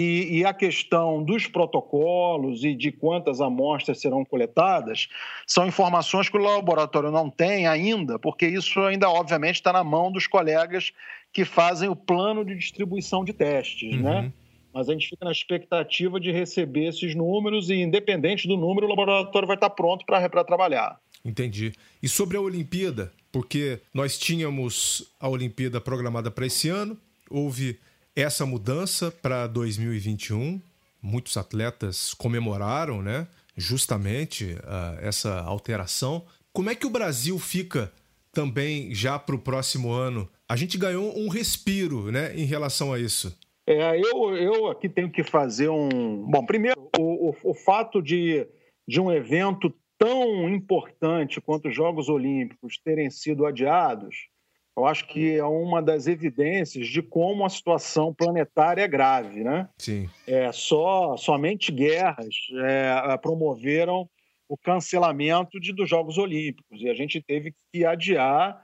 e, 0.00 0.38
e, 0.38 0.44
a 0.44 0.54
questão 0.54 1.22
dos 1.22 1.48
protocolos 1.48 2.64
e 2.64 2.72
de 2.72 2.92
quantas 2.92 3.40
amostras 3.40 4.00
serão 4.00 4.24
coletadas 4.24 5.08
são 5.44 5.66
informações 5.66 6.28
que 6.28 6.36
o 6.36 6.40
laboratório 6.40 7.10
não 7.10 7.28
tem 7.28 7.66
ainda, 7.66 8.16
porque 8.18 8.46
isso 8.46 8.80
ainda, 8.80 9.10
obviamente, 9.10 9.56
está 9.56 9.72
na 9.72 9.82
mão 9.82 10.10
dos 10.10 10.28
colegas 10.28 10.92
que 11.32 11.44
fazem 11.44 11.88
o 11.88 11.96
plano 11.96 12.44
de 12.44 12.54
distribuição 12.54 13.24
de 13.24 13.32
testes, 13.32 14.00
né? 14.00 14.16
uhum. 14.16 14.22
né? 14.22 14.32
Mas 14.72 14.88
a 14.88 14.92
gente 14.92 15.08
fica 15.08 15.24
na 15.24 15.32
expectativa 15.32 16.18
de 16.18 16.32
receber 16.32 16.86
esses 16.86 17.14
números 17.14 17.68
e, 17.68 17.74
independente 17.74 18.48
do 18.48 18.56
número, 18.56 18.86
o 18.86 18.90
laboratório 18.90 19.46
vai 19.46 19.56
estar 19.56 19.70
pronto 19.70 20.04
para 20.06 20.44
trabalhar. 20.44 20.98
Entendi. 21.24 21.72
E 22.02 22.08
sobre 22.08 22.36
a 22.36 22.40
Olimpíada? 22.40 23.12
Porque 23.30 23.80
nós 23.94 24.18
tínhamos 24.18 25.10
a 25.20 25.28
Olimpíada 25.28 25.80
programada 25.80 26.30
para 26.30 26.46
esse 26.46 26.68
ano, 26.68 26.98
houve 27.30 27.78
essa 28.14 28.44
mudança 28.44 29.10
para 29.10 29.46
2021. 29.46 30.60
Muitos 31.00 31.36
atletas 31.36 32.14
comemoraram, 32.14 33.02
né? 33.02 33.26
Justamente 33.56 34.54
uh, 34.54 34.98
essa 35.00 35.40
alteração. 35.40 36.24
Como 36.52 36.70
é 36.70 36.74
que 36.74 36.86
o 36.86 36.90
Brasil 36.90 37.38
fica 37.38 37.92
também 38.32 38.94
já 38.94 39.18
para 39.18 39.34
o 39.34 39.38
próximo 39.38 39.90
ano? 39.90 40.28
A 40.48 40.56
gente 40.56 40.76
ganhou 40.76 41.18
um 41.18 41.28
respiro, 41.28 42.12
né, 42.12 42.36
em 42.36 42.44
relação 42.44 42.92
a 42.92 42.98
isso. 42.98 43.34
É, 43.66 43.98
eu, 43.98 44.36
eu 44.36 44.66
aqui 44.68 44.88
tenho 44.88 45.10
que 45.10 45.22
fazer 45.22 45.68
um. 45.68 46.24
Bom, 46.28 46.44
primeiro, 46.44 46.90
o, 46.98 47.30
o, 47.30 47.36
o 47.50 47.54
fato 47.54 48.02
de, 48.02 48.46
de 48.86 49.00
um 49.00 49.10
evento 49.10 49.72
tão 49.96 50.48
importante 50.48 51.40
quanto 51.40 51.68
os 51.68 51.74
Jogos 51.74 52.08
Olímpicos 52.08 52.76
terem 52.78 53.08
sido 53.08 53.46
adiados, 53.46 54.28
eu 54.76 54.86
acho 54.86 55.06
que 55.06 55.36
é 55.36 55.44
uma 55.44 55.80
das 55.80 56.06
evidências 56.06 56.88
de 56.88 57.02
como 57.02 57.44
a 57.44 57.48
situação 57.48 58.12
planetária 58.12 58.82
é 58.82 58.88
grave, 58.88 59.44
né? 59.44 59.68
Sim. 59.78 60.08
É, 60.26 60.50
só, 60.50 61.16
somente 61.16 61.70
guerras 61.70 62.34
é, 62.64 63.16
promoveram 63.18 64.08
o 64.48 64.56
cancelamento 64.56 65.60
de, 65.60 65.72
dos 65.72 65.88
Jogos 65.88 66.18
Olímpicos 66.18 66.80
e 66.80 66.88
a 66.88 66.94
gente 66.94 67.22
teve 67.22 67.54
que 67.72 67.84
adiar 67.84 68.60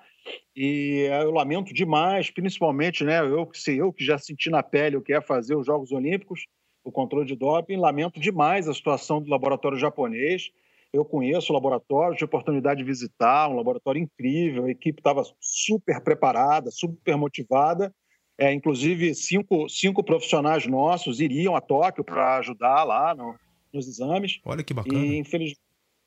e 0.55 1.09
eu 1.23 1.31
lamento 1.31 1.73
demais, 1.73 2.31
principalmente, 2.31 3.05
né, 3.05 3.21
eu 3.21 3.47
que 3.47 3.59
sei, 3.59 3.81
eu 3.81 3.93
que 3.93 4.05
já 4.05 4.19
senti 4.19 4.51
na 4.51 4.63
pele 4.63 4.97
o 4.97 5.03
que 5.03 5.13
é 5.13 5.21
fazer 5.21 5.57
os 5.57 5.67
Jogos 5.67 5.93
Olímpicos, 5.93 6.47
o 6.85 6.93
controle 6.93 7.27
de 7.27 7.37
doping, 7.37 7.77
lamento 7.77 8.19
demais 8.19 8.69
a 8.69 8.75
situação 8.75 9.23
do 9.23 9.31
laboratório 9.31 9.79
japonês. 9.79 10.51
Eu 10.93 11.05
conheço 11.05 11.53
o 11.53 11.55
laboratório, 11.55 12.15
tive 12.15 12.25
a 12.25 12.27
oportunidade 12.27 12.79
de 12.79 12.85
visitar, 12.85 13.49
um 13.49 13.57
laboratório 13.57 14.01
incrível, 14.01 14.65
a 14.65 14.71
equipe 14.71 15.01
estava 15.01 15.23
super 15.39 16.01
preparada, 16.03 16.71
super 16.71 17.17
motivada. 17.17 17.95
É, 18.41 18.53
inclusive, 18.53 19.15
cinco, 19.15 19.69
cinco 19.69 20.03
profissionais 20.03 20.67
nossos 20.67 21.21
iriam 21.21 21.57
a 21.57 21.61
Tóquio 21.61 22.05
para 22.05 22.39
ajudar 22.39 22.85
lá 22.85 23.15
no, 23.15 23.35
nos 23.73 23.89
exames. 23.89 24.41
Olha 24.45 24.63
que 24.63 24.73
bacana. 24.73 24.99
E, 24.99 25.19
infeliz, 25.19 25.55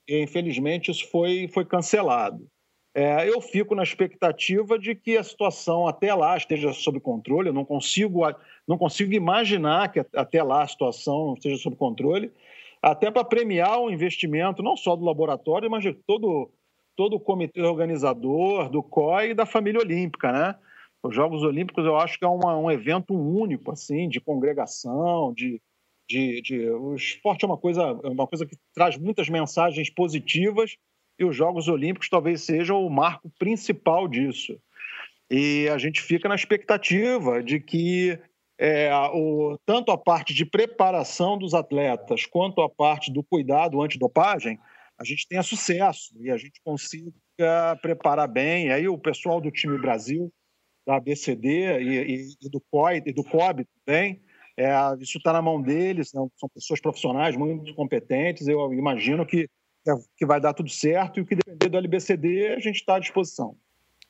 infelizmente, 0.07 0.89
isso 0.89 1.09
foi, 1.11 1.49
foi 1.49 1.65
cancelado. 1.65 2.47
É, 2.93 3.29
eu 3.29 3.39
fico 3.39 3.73
na 3.73 3.83
expectativa 3.83 4.77
de 4.77 4.93
que 4.93 5.17
a 5.17 5.23
situação 5.23 5.87
até 5.87 6.13
lá 6.13 6.35
esteja 6.35 6.73
sob 6.73 6.99
controle. 6.99 7.49
Eu 7.49 7.53
não 7.53 7.63
consigo, 7.63 8.21
não 8.67 8.77
consigo 8.77 9.13
imaginar 9.13 9.91
que 9.91 10.05
até 10.13 10.43
lá 10.43 10.63
a 10.63 10.67
situação 10.67 11.33
esteja 11.35 11.57
sob 11.57 11.75
controle, 11.77 12.31
até 12.81 13.09
para 13.09 13.23
premiar 13.23 13.79
o 13.79 13.89
investimento 13.89 14.61
não 14.61 14.75
só 14.75 14.95
do 14.95 15.05
laboratório, 15.05 15.71
mas 15.71 15.83
de 15.83 15.93
todo, 15.93 16.51
todo 16.95 17.15
o 17.15 17.19
comitê 17.19 17.61
organizador, 17.61 18.69
do 18.69 18.83
COI 18.83 19.31
e 19.31 19.33
da 19.33 19.45
família 19.45 19.79
olímpica, 19.79 20.31
né? 20.31 20.55
Os 21.03 21.15
Jogos 21.15 21.43
Olímpicos 21.43 21.85
eu 21.85 21.95
acho 21.95 22.19
que 22.19 22.25
é 22.25 22.27
uma, 22.27 22.57
um 22.57 22.69
evento 22.69 23.13
único, 23.13 23.71
assim, 23.71 24.07
de 24.07 24.19
congregação, 24.19 25.33
de, 25.33 25.61
de, 26.07 26.41
de, 26.41 26.69
o 26.69 26.93
esporte 26.93 27.43
é 27.43 27.47
uma 27.47 27.57
coisa, 27.57 27.81
é 28.03 28.09
uma 28.09 28.27
coisa 28.27 28.45
que 28.45 28.55
traz 28.73 28.97
muitas 28.97 29.29
mensagens 29.29 29.89
positivas 29.89 30.75
e 31.21 31.25
os 31.25 31.35
Jogos 31.35 31.67
Olímpicos 31.67 32.09
talvez 32.09 32.41
sejam 32.41 32.83
o 32.85 32.89
marco 32.89 33.31
principal 33.37 34.07
disso. 34.07 34.59
E 35.29 35.69
a 35.69 35.77
gente 35.77 36.01
fica 36.01 36.27
na 36.27 36.35
expectativa 36.35 37.41
de 37.43 37.59
que 37.59 38.19
é, 38.59 38.91
o, 39.13 39.57
tanto 39.65 39.91
a 39.91 39.97
parte 39.97 40.33
de 40.33 40.45
preparação 40.45 41.37
dos 41.37 41.53
atletas 41.53 42.25
quanto 42.25 42.61
a 42.61 42.69
parte 42.69 43.11
do 43.11 43.23
cuidado 43.23 43.81
antidopagem, 43.81 44.59
a 44.99 45.03
gente 45.03 45.27
tenha 45.27 45.41
sucesso 45.41 46.13
e 46.19 46.29
a 46.29 46.37
gente 46.37 46.59
consiga 46.63 47.11
preparar 47.81 48.27
bem. 48.27 48.67
E 48.67 48.71
aí 48.71 48.87
o 48.87 48.97
pessoal 48.97 49.39
do 49.39 49.51
time 49.51 49.79
Brasil, 49.79 50.31
da 50.85 50.95
ABCD 50.95 51.81
e, 51.81 52.15
e, 52.15 52.27
e 52.41 52.49
do 52.49 52.61
COI 52.69 53.01
e 53.05 53.13
do 53.13 53.23
COB 53.23 53.65
também, 53.85 54.21
é, 54.57 54.73
isso 54.99 55.17
está 55.17 55.31
na 55.31 55.41
mão 55.41 55.61
deles, 55.61 56.13
né? 56.13 56.21
são 56.37 56.49
pessoas 56.49 56.81
profissionais 56.81 57.35
muito 57.37 57.73
competentes. 57.73 58.47
Eu 58.47 58.73
imagino 58.73 59.25
que 59.25 59.47
que 60.15 60.25
vai 60.25 60.39
dar 60.39 60.53
tudo 60.53 60.69
certo 60.69 61.17
e 61.17 61.21
o 61.21 61.25
que 61.25 61.35
depender 61.35 61.69
do 61.69 61.77
LBCD, 61.77 62.49
a 62.49 62.59
gente 62.59 62.77
está 62.77 62.95
à 62.95 62.99
disposição. 62.99 63.55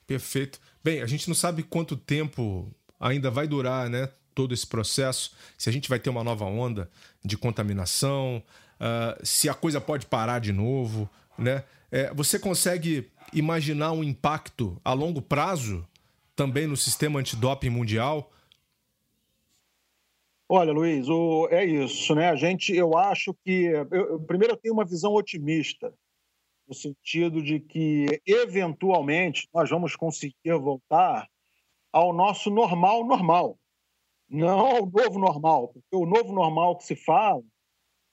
Perfeito. 0.06 0.60
Bem, 0.82 1.00
a 1.00 1.06
gente 1.06 1.28
não 1.28 1.34
sabe 1.34 1.62
quanto 1.62 1.96
tempo 1.96 2.70
ainda 2.98 3.30
vai 3.30 3.46
durar, 3.46 3.88
né? 3.88 4.08
Todo 4.34 4.54
esse 4.54 4.66
processo, 4.66 5.34
se 5.58 5.68
a 5.68 5.72
gente 5.72 5.88
vai 5.88 5.98
ter 5.98 6.10
uma 6.10 6.24
nova 6.24 6.44
onda 6.44 6.90
de 7.24 7.36
contaminação, 7.36 8.42
uh, 8.80 9.26
se 9.26 9.48
a 9.48 9.54
coisa 9.54 9.80
pode 9.80 10.06
parar 10.06 10.38
de 10.38 10.52
novo, 10.52 11.08
né? 11.38 11.64
É, 11.90 12.12
você 12.14 12.38
consegue 12.38 13.10
imaginar 13.34 13.92
um 13.92 14.02
impacto 14.02 14.80
a 14.82 14.94
longo 14.94 15.20
prazo 15.20 15.86
também 16.34 16.66
no 16.66 16.76
sistema 16.76 17.20
antidoping 17.20 17.68
mundial? 17.68 18.31
Olha, 20.54 20.70
Luiz, 20.70 21.08
o, 21.08 21.48
é 21.50 21.64
isso, 21.64 22.14
né? 22.14 22.28
A 22.28 22.36
gente, 22.36 22.76
eu 22.76 22.94
acho 22.94 23.32
que. 23.42 23.68
Eu, 23.90 24.20
primeiro, 24.20 24.52
eu 24.52 24.58
tenho 24.58 24.74
uma 24.74 24.84
visão 24.84 25.14
otimista, 25.14 25.94
no 26.68 26.74
sentido 26.74 27.42
de 27.42 27.58
que, 27.58 28.20
eventualmente, 28.26 29.48
nós 29.54 29.70
vamos 29.70 29.96
conseguir 29.96 30.34
voltar 30.60 31.26
ao 31.90 32.12
nosso 32.12 32.50
normal 32.50 33.02
normal, 33.06 33.58
não 34.28 34.60
ao 34.60 34.84
novo 34.84 35.18
normal, 35.18 35.68
porque 35.68 35.96
o 35.96 36.04
novo 36.04 36.34
normal 36.34 36.76
que 36.76 36.84
se 36.84 36.96
fala, 36.96 37.42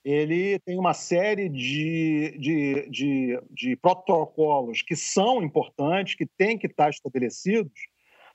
ele 0.01 0.59
tem 0.59 0.79
uma 0.79 0.93
série 0.93 1.49
de, 1.49 2.37
de, 2.39 2.89
de, 2.89 3.41
de 3.51 3.75
protocolos 3.75 4.81
que 4.81 4.95
são 4.95 5.43
importantes, 5.43 6.15
que 6.15 6.25
têm 6.37 6.57
que 6.57 6.67
estar 6.67 6.89
estabelecidos, 6.89 7.73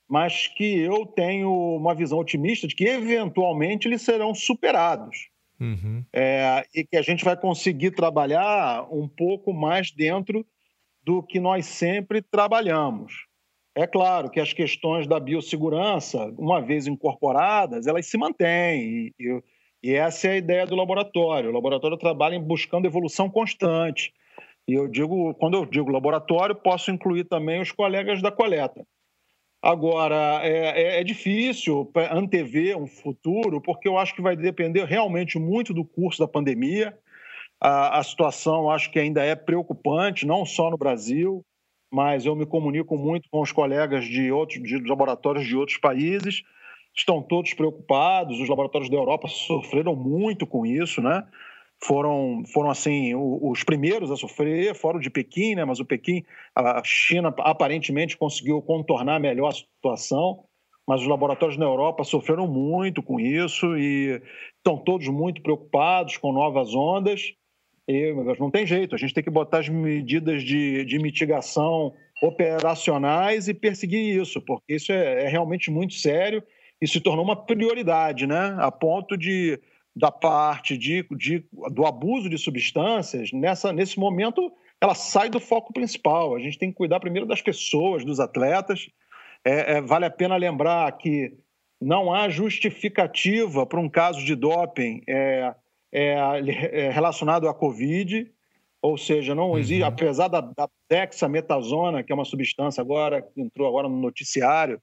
mas 0.09 0.47
que 0.49 0.79
eu 0.79 1.07
tenho 1.07 1.51
uma 1.77 1.95
visão 1.95 2.19
otimista 2.19 2.67
de 2.67 2.75
que 2.75 2.85
eventualmente 2.85 3.89
eles 3.89 4.03
serão 4.03 4.35
superados. 4.35 5.29
Uhum. 5.61 6.05
É, 6.13 6.65
e 6.75 6.85
que 6.85 6.97
a 6.97 7.03
gente 7.03 7.25
vai 7.25 7.37
conseguir 7.37 7.93
trabalhar 7.93 8.87
um 8.93 9.09
pouco 9.09 9.53
mais 9.53 9.91
dentro 9.91 10.45
do 11.03 11.23
que 11.23 11.39
nós 11.39 11.67
sempre 11.67 12.21
trabalhamos. 12.21 13.27
É 13.75 13.87
claro 13.87 14.31
que 14.31 14.41
as 14.41 14.53
questões 14.53 15.07
da 15.07 15.19
biossegurança, 15.19 16.33
uma 16.39 16.61
vez 16.61 16.87
incorporadas, 16.87 17.87
elas 17.87 18.07
se 18.07 18.17
mantêm. 18.17 18.83
E, 18.83 19.13
e, 19.19 19.43
e 19.83 19.95
essa 19.95 20.29
é 20.29 20.33
a 20.33 20.37
ideia 20.37 20.67
do 20.67 20.77
laboratório. 20.77 21.51
O 21.51 21.53
laboratório 21.53 21.97
trabalha 21.97 22.39
buscando 22.39 22.87
evolução 22.87 23.29
constante. 23.29 24.13
E 24.67 24.75
eu 24.75 24.89
digo, 24.89 25.35
quando 25.35 25.57
eu 25.57 25.67
digo 25.67 25.91
laboratório, 25.91 26.55
posso 26.55 26.91
incluir 26.91 27.25
também 27.25 27.61
os 27.61 27.73
colegas 27.73 28.23
da 28.23 28.31
coleta. 28.31 28.87
Agora, 29.67 30.41
é, 30.43 30.99
é, 30.99 31.01
é, 31.01 31.05
difícil 31.05 31.91
antever 32.11 32.77
um 32.77 32.87
futuro, 32.87 33.63
porque 33.63 33.89
eu 33.89 33.97
acho 33.97 34.15
que 34.15 34.21
vai 34.21 34.37
depender 34.37 34.85
realmente 34.85 35.39
muito 35.39 35.73
do 35.73 35.83
curso 35.83 36.19
da 36.19 36.29
pandemia. 36.29 36.95
A, 37.59 37.99
a 37.99 38.03
situação 38.03 38.69
acho 38.71 38.91
que 38.91 38.99
ainda 38.99 39.25
é 39.25 39.35
preocupante, 39.35 40.27
não 40.27 40.45
só 40.45 40.69
no 40.69 40.77
Brasil, 40.77 41.43
mas 41.91 42.27
eu 42.27 42.37
me 42.37 42.45
comunico 42.45 42.99
muito 42.99 43.27
com 43.31 43.41
os 43.41 43.53
colegas 43.53 44.05
de 44.05 44.31
outros 44.31 44.63
de 44.63 44.77
laboratórios 44.81 45.47
de 45.47 45.57
outros 45.57 45.79
países. 45.79 46.43
Estão 46.95 47.23
todos 47.23 47.55
preocupados, 47.55 48.39
os 48.39 48.49
laboratórios 48.51 48.91
da 48.91 48.99
Europa 48.99 49.29
sofreram 49.29 49.97
muito 49.97 50.47
com 50.47 50.67
isso, 50.67 51.01
né? 51.01 51.27
Foram, 51.85 52.43
foram 52.47 52.71
assim 52.71 53.15
os 53.15 53.63
primeiros 53.63 54.11
a 54.11 54.17
sofrer, 54.17 54.75
fora 54.75 54.97
o 54.97 55.01
de 55.01 55.11
Pequim, 55.11 55.55
né? 55.55 55.65
mas 55.65 55.81
o 55.81 55.85
Pequim, 55.85 56.25
a 56.55 56.83
China 56.83 57.35
aparentemente 57.39 58.17
conseguiu 58.17 58.63
contornar 58.63 59.21
melhor 59.21 59.49
a 59.49 59.53
situação. 59.53 60.45
mas 60.87 61.03
os 61.03 61.07
laboratórios 61.07 61.59
na 61.59 61.67
Europa 61.67 62.03
sofreram 62.05 62.47
muito 62.47 63.03
com 63.03 63.21
isso 63.21 63.77
e 63.77 64.21
estão 64.57 64.79
todos 64.79 65.09
muito 65.09 65.43
preocupados 65.43 66.17
com 66.17 66.33
novas 66.33 66.75
ondas. 66.75 67.35
E, 67.87 68.15
não 68.39 68.51
tem 68.51 68.67
jeito, 68.67 68.95
a 68.95 68.99
gente 68.99 69.13
tem 69.13 69.23
que 69.23 69.31
botar 69.31 69.59
as 69.59 69.69
medidas 69.69 70.43
de, 70.43 70.87
de 70.87 70.99
mitigação 70.99 71.93
operacionais 72.23 73.47
e 73.47 73.53
perseguir 73.53 74.21
isso, 74.23 74.41
porque 74.41 74.75
isso 74.75 74.91
é, 74.91 75.25
é 75.25 75.29
realmente 75.29 75.71
muito 75.71 75.93
sério 75.93 76.43
e 76.81 76.89
se 76.89 76.99
tornou 76.99 77.25
uma 77.25 77.37
prioridade, 77.37 78.27
né? 78.27 78.57
A 78.59 78.71
ponto 78.71 79.19
de 79.19 79.61
da 79.95 80.11
parte 80.11 80.77
de, 80.77 81.07
de, 81.17 81.45
do 81.71 81.87
abuso 81.87 82.29
de 82.29 82.37
substâncias, 82.37 83.31
nessa, 83.33 83.73
nesse 83.73 83.99
momento, 83.99 84.53
ela 84.81 84.95
sai 84.95 85.31
do 85.31 85.39
foco 85.39 85.73
principal. 85.73 86.35
A 86.35 86.41
gente 86.41 86.59
tem 86.59 86.71
que 86.71 86.77
cuidar 86.77 87.01
primeiro 87.01 87.27
das 87.27 87.41
pessoas, 87.41 88.05
dos 88.05 88.19
atletas. 88.19 88.89
É, 89.45 89.77
é, 89.77 89.81
vale 89.81 90.05
a 90.05 90.11
pena 90.11 90.37
lembrar 90.37 90.91
que 90.93 91.33
não 91.81 92.13
há 92.13 92.29
justificativa 92.29 93.67
para 93.67 93.81
um 93.81 93.89
caso 93.89 94.25
de 94.25 94.35
doping 94.35 95.03
é, 95.07 95.55
é, 95.93 96.15
é 96.73 96.91
relacionado 96.91 97.49
à 97.49 97.55
Covid, 97.55 98.31
ou 98.83 98.99
seja, 98.99 99.35
não 99.35 99.57
existe, 99.59 99.83
uhum. 99.83 99.89
apesar 99.89 100.29
da, 100.29 100.41
da 100.41 100.69
dexametasona, 100.91 102.03
que 102.03 102.13
é 102.13 102.15
uma 102.15 102.25
substância 102.25 102.81
agora 102.81 103.23
que 103.23 103.41
entrou 103.41 103.69
agora 103.69 103.89
no 103.89 104.01
noticiário, 104.01 104.81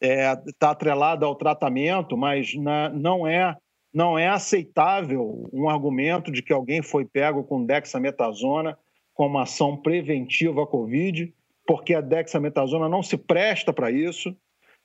está 0.00 0.68
é, 0.68 0.70
atrelada 0.70 1.26
ao 1.26 1.34
tratamento, 1.34 2.16
mas 2.16 2.54
na, 2.54 2.88
não 2.88 3.26
é 3.26 3.56
não 3.92 4.18
é 4.18 4.28
aceitável 4.28 5.48
um 5.52 5.68
argumento 5.68 6.30
de 6.30 6.42
que 6.42 6.52
alguém 6.52 6.82
foi 6.82 7.04
pego 7.04 7.42
com 7.44 7.64
dexametasona 7.64 8.78
como 9.14 9.38
ação 9.38 9.76
preventiva 9.76 10.62
à 10.62 10.66
Covid, 10.66 11.32
porque 11.66 11.94
a 11.94 12.00
dexametasona 12.00 12.88
não 12.88 13.02
se 13.02 13.16
presta 13.16 13.72
para 13.72 13.90
isso, 13.90 14.36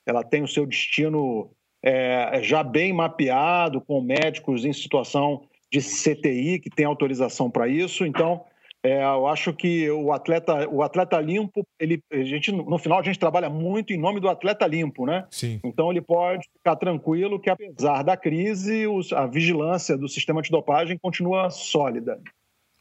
ela 0.04 0.24
tem 0.24 0.42
o 0.42 0.48
seu 0.48 0.66
destino 0.66 1.50
é, 1.82 2.40
já 2.42 2.62
bem 2.62 2.92
mapeado, 2.92 3.80
com 3.80 4.00
médicos 4.00 4.64
em 4.64 4.72
situação 4.72 5.46
de 5.70 5.80
CTI 5.80 6.58
que 6.58 6.70
tem 6.70 6.84
autorização 6.84 7.50
para 7.50 7.68
isso, 7.68 8.04
então 8.06 8.44
é, 8.84 9.02
eu 9.02 9.26
acho 9.26 9.50
que 9.54 9.90
o 9.90 10.12
atleta, 10.12 10.68
o 10.68 10.82
atleta 10.82 11.18
limpo, 11.18 11.66
ele, 11.80 12.02
a 12.12 12.22
gente, 12.22 12.52
no 12.52 12.76
final 12.76 12.98
a 12.98 13.02
gente 13.02 13.18
trabalha 13.18 13.48
muito 13.48 13.94
em 13.94 13.96
nome 13.96 14.20
do 14.20 14.28
atleta 14.28 14.66
limpo, 14.66 15.06
né? 15.06 15.26
Sim. 15.30 15.58
Então 15.64 15.90
ele 15.90 16.02
pode 16.02 16.46
ficar 16.58 16.76
tranquilo 16.76 17.40
que 17.40 17.48
apesar 17.48 18.02
da 18.02 18.14
crise, 18.14 18.86
os, 18.86 19.10
a 19.10 19.26
vigilância 19.26 19.96
do 19.96 20.06
sistema 20.06 20.40
antidopagem 20.40 20.98
continua 20.98 21.48
sólida. 21.48 22.20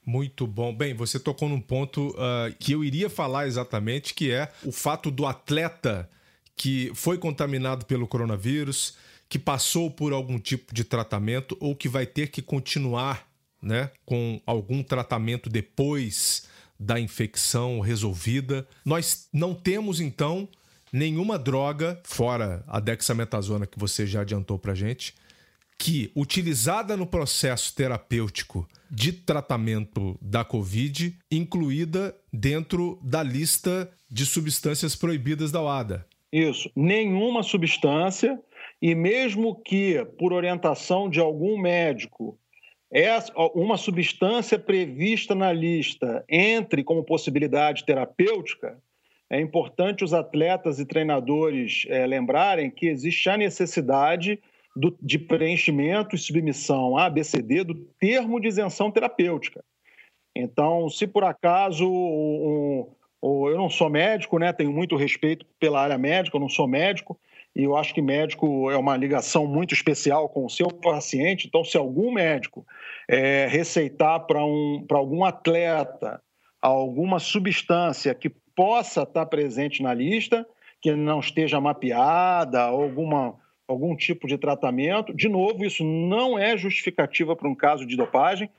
Muito 0.06 0.46
bom. 0.46 0.76
Bem, 0.76 0.94
você 0.94 1.18
tocou 1.18 1.48
num 1.48 1.62
ponto 1.62 2.10
uh, 2.10 2.54
que 2.60 2.74
eu 2.74 2.84
iria 2.84 3.10
falar 3.10 3.48
exatamente, 3.48 4.14
que 4.14 4.30
é 4.30 4.50
o 4.66 4.74
fato 4.74 5.10
do 5.10 5.26
atleta 5.26 6.10
que 6.54 6.92
foi 6.94 7.18
contaminado 7.18 7.86
pelo 7.86 8.06
coronavírus, 8.06 8.98
que 9.30 9.40
passou 9.40 9.90
por 9.90 10.12
algum 10.12 10.38
tipo 10.38 10.74
de 10.74 10.84
tratamento 10.84 11.58
ou 11.62 11.74
que 11.74 11.88
vai 11.88 12.06
ter 12.06 12.28
que 12.28 12.42
continuar 12.42 13.26
né, 13.64 13.90
com 14.06 14.42
algum 14.46 14.84
tratamento 14.84 15.50
depois 15.50 16.48
da 16.80 17.00
infecção 17.00 17.80
resolvida. 17.80 18.68
Nós 18.86 19.30
não 19.32 19.56
temos 19.56 20.02
então 20.02 20.48
nenhuma 20.92 21.40
droga 21.40 22.00
fora 22.04 22.64
a 22.68 22.80
dexametasona 22.80 23.66
que 23.66 23.80
você 23.80 24.06
já 24.06 24.22
adiantou 24.22 24.60
para 24.60 24.76
gente 24.76 25.16
que 25.78 26.12
utilizada 26.16 26.96
no 26.96 27.06
processo 27.06 27.76
terapêutico 27.76 28.68
de 28.90 29.12
tratamento 29.12 30.18
da 30.22 30.46
COVID, 30.46 31.18
incluída 31.30 32.16
dentro 32.32 33.00
da 33.04 33.24
lista 33.24 33.92
de 34.10 34.26
substâncias 34.26 34.96
proibidas 34.96 35.52
da 35.52 35.62
OADA. 35.62 36.06
Isso, 36.32 36.70
nenhuma 36.76 37.44
substância 37.44 38.40
e 38.82 38.96
mesmo 38.96 39.62
que 39.62 40.06
por 40.18 40.32
orientação 40.32 41.10
de 41.10 41.20
algum 41.20 41.60
médico 41.60 42.40
uma 43.56 43.76
substância 43.76 44.60
prevista 44.60 45.34
na 45.34 45.52
lista 45.52 46.24
entre 46.30 46.84
como 46.84 47.04
possibilidade 47.04 47.86
terapêutica, 47.86 48.78
é 49.30 49.42
importante 49.42 50.04
os 50.04 50.14
atletas 50.14 50.80
e 50.80 50.86
treinadores 50.86 51.86
é, 51.88 52.06
lembrarem 52.06 52.70
que 52.70 52.86
existe 52.86 53.28
a 53.30 53.38
necessidade 53.38 54.40
do, 54.76 54.96
de 55.02 55.18
preenchimento 55.18 56.16
e 56.16 56.20
submissão 56.20 56.96
à 56.96 57.06
ABCD 57.06 57.64
do 57.64 57.74
termo 58.00 58.40
de 58.40 58.48
isenção 58.48 58.92
terapêutica. 58.92 59.64
Então, 60.36 60.88
se 60.90 61.08
por 61.08 61.24
acaso 61.24 61.88
um, 61.88 62.92
um, 63.24 63.50
eu 63.50 63.58
não 63.58 63.70
sou 63.70 63.90
médico, 63.90 64.38
né, 64.38 64.54
tenho 64.54 64.72
muito 64.72 64.96
respeito 64.96 65.46
pela 65.60 65.82
área 65.82 65.98
médica, 65.98 66.38
eu 66.38 66.42
não 66.42 66.50
sou 66.50 66.68
médico, 66.68 67.20
e 67.56 67.64
eu 67.64 67.78
acho 67.78 67.94
que 67.94 68.02
médico 68.02 68.72
é 68.72 68.78
uma 68.78 68.98
ligação 68.98 69.46
muito 69.46 69.74
especial 69.74 70.28
com 70.28 70.46
o 70.46 70.50
seu 70.50 70.68
paciente. 70.70 71.48
Então, 71.48 71.64
se 71.64 71.78
algum 71.78 72.12
médico 72.12 72.66
é, 73.08 73.46
receitar 73.48 74.26
para 74.26 74.44
um, 74.44 74.84
algum 74.92 75.24
atleta 75.24 76.22
alguma 76.60 77.20
substância 77.20 78.16
que 78.16 78.30
possa 78.56 79.04
estar 79.04 79.26
presente 79.26 79.84
na 79.84 79.94
lista, 79.94 80.48
que 80.82 80.96
não 80.96 81.20
esteja 81.20 81.60
mapeada, 81.60 82.62
alguma, 82.62 83.36
algum 83.68 83.96
tipo 83.96 84.28
de 84.28 84.38
tratamento, 84.38 85.14
de 85.14 85.28
novo, 85.28 85.66
isso 85.66 85.84
não 85.84 86.40
é 86.40 86.58
justificativa 86.58 87.36
para 87.36 87.50
um 87.50 87.56
caso 87.56 87.86
de 87.86 87.98
dopagem, 87.98 88.50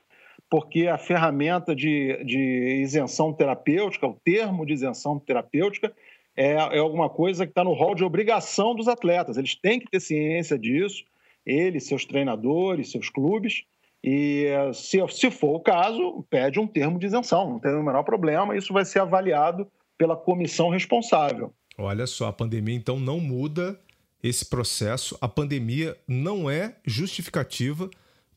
porque 0.49 0.87
a 0.87 0.97
ferramenta 0.97 1.75
de, 1.75 2.23
de 2.23 2.79
isenção 2.81 3.33
terapêutica, 3.33 4.07
o 4.07 4.19
termo 4.23 4.65
de 4.65 4.73
isenção 4.73 5.19
terapêutica, 5.19 5.91
é, 6.35 6.53
é 6.53 6.79
alguma 6.79 7.09
coisa 7.09 7.45
que 7.45 7.51
está 7.51 7.63
no 7.63 7.73
rol 7.73 7.95
de 7.95 8.03
obrigação 8.03 8.75
dos 8.75 8.87
atletas. 8.87 9.37
Eles 9.37 9.55
têm 9.55 9.79
que 9.79 9.89
ter 9.89 9.99
ciência 9.99 10.57
disso, 10.57 11.03
eles, 11.45 11.85
seus 11.85 12.05
treinadores, 12.05 12.91
seus 12.91 13.09
clubes. 13.09 13.63
E 14.03 14.45
se, 14.73 14.99
se 15.09 15.31
for 15.31 15.55
o 15.55 15.59
caso, 15.59 16.25
pede 16.29 16.59
um 16.59 16.67
termo 16.67 16.99
de 16.99 17.07
isenção, 17.07 17.49
não 17.49 17.59
tem 17.59 17.73
o 17.73 17.83
menor 17.83 18.03
problema, 18.03 18.55
isso 18.55 18.71
vai 18.71 18.85
ser 18.85 18.99
avaliado 18.99 19.67
pela 19.97 20.15
comissão 20.15 20.69
responsável. 20.69 21.53
Olha 21.77 22.05
só, 22.05 22.27
a 22.27 22.33
pandemia 22.33 22.75
então 22.75 22.99
não 22.99 23.19
muda 23.19 23.79
esse 24.21 24.45
processo, 24.45 25.17
a 25.21 25.27
pandemia 25.27 25.97
não 26.07 26.49
é 26.49 26.75
justificativa 26.85 27.89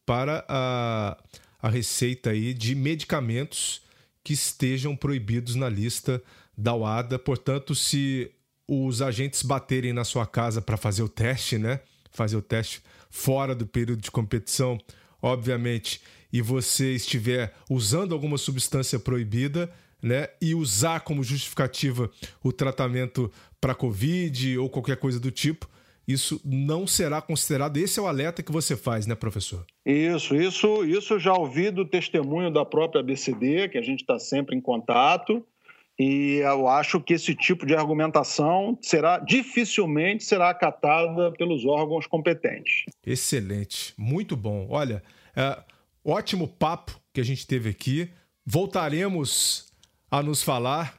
para 0.05 0.45
a, 0.49 1.17
a 1.61 1.69
receita 1.69 2.31
aí 2.31 2.55
de 2.55 2.75
medicamentos 2.75 3.83
que 4.25 4.33
estejam 4.33 4.97
proibidos 4.97 5.55
na 5.55 5.69
lista 5.69 6.23
da 6.59 6.75
UADA. 6.75 7.21
Portanto, 7.21 7.73
se 7.73 8.33
os 8.67 9.01
agentes 9.01 9.43
baterem 9.45 9.93
na 9.93 10.03
sua 10.03 10.27
casa 10.27 10.61
para 10.61 10.77
fazer 10.77 11.05
o 11.05 11.09
teste, 11.09 11.57
né? 11.57 11.81
Fazer 12.11 12.37
o 12.37 12.43
teste 12.43 12.83
fora 13.09 13.55
do 13.55 13.67
período 13.67 14.03
de 14.03 14.11
competição, 14.11 14.77
obviamente, 15.23 16.01
e 16.33 16.43
você 16.43 16.95
estiver 16.95 17.55
usando 17.71 18.13
alguma 18.13 18.37
substância 18.37 18.99
proibida, 18.99 19.73
né? 20.03 20.29
E 20.43 20.55
usar 20.55 21.01
como 21.01 21.23
justificativa 21.23 22.11
o 22.43 22.53
tratamento 22.53 23.33
para 23.61 23.75
Covid 23.75 24.59
ou 24.59 24.69
qualquer 24.69 24.97
coisa 24.97 25.21
do 25.21 25.31
tipo, 25.31 25.69
isso 26.07 26.41
não 26.45 26.87
será 26.87 27.21
considerado. 27.21 27.77
Esse 27.77 27.99
é 27.99 28.03
o 28.03 28.07
alerta 28.07 28.43
que 28.43 28.51
você 28.51 28.77
faz, 28.77 29.07
né, 29.07 29.15
professor? 29.15 29.65
Isso, 29.85 30.35
isso, 30.35 30.85
isso 30.85 31.19
já 31.19 31.35
ouvi 31.35 31.71
do 31.71 31.85
testemunho 31.85 32.51
da 32.51 32.65
própria 32.65 33.01
ABCD, 33.01 33.69
que 33.69 33.79
a 33.79 33.83
gente 33.83 34.01
está 34.01 34.19
sempre 34.19 34.57
em 34.57 34.61
contato. 34.61 35.45
E 35.99 36.37
eu 36.37 36.69
acho 36.69 37.01
que 37.01 37.15
esse 37.15 37.35
tipo 37.35 37.67
de 37.67 37.75
argumentação 37.75 38.79
será 38.81 39.19
dificilmente 39.19 40.23
será 40.23 40.51
acatada 40.51 41.33
pelos 41.33 41.65
órgãos 41.65 42.07
competentes. 42.07 42.85
Excelente, 43.05 43.95
muito 43.97 44.37
bom. 44.37 44.69
Olha, 44.71 45.03
é, 45.35 45.59
ótimo 46.05 46.47
papo 46.47 47.01
que 47.13 47.21
a 47.21 47.25
gente 47.25 47.45
teve 47.47 47.71
aqui. 47.71 48.09
Voltaremos 48.47 49.73
a 50.09 50.23
nos 50.23 50.43
falar. 50.43 50.97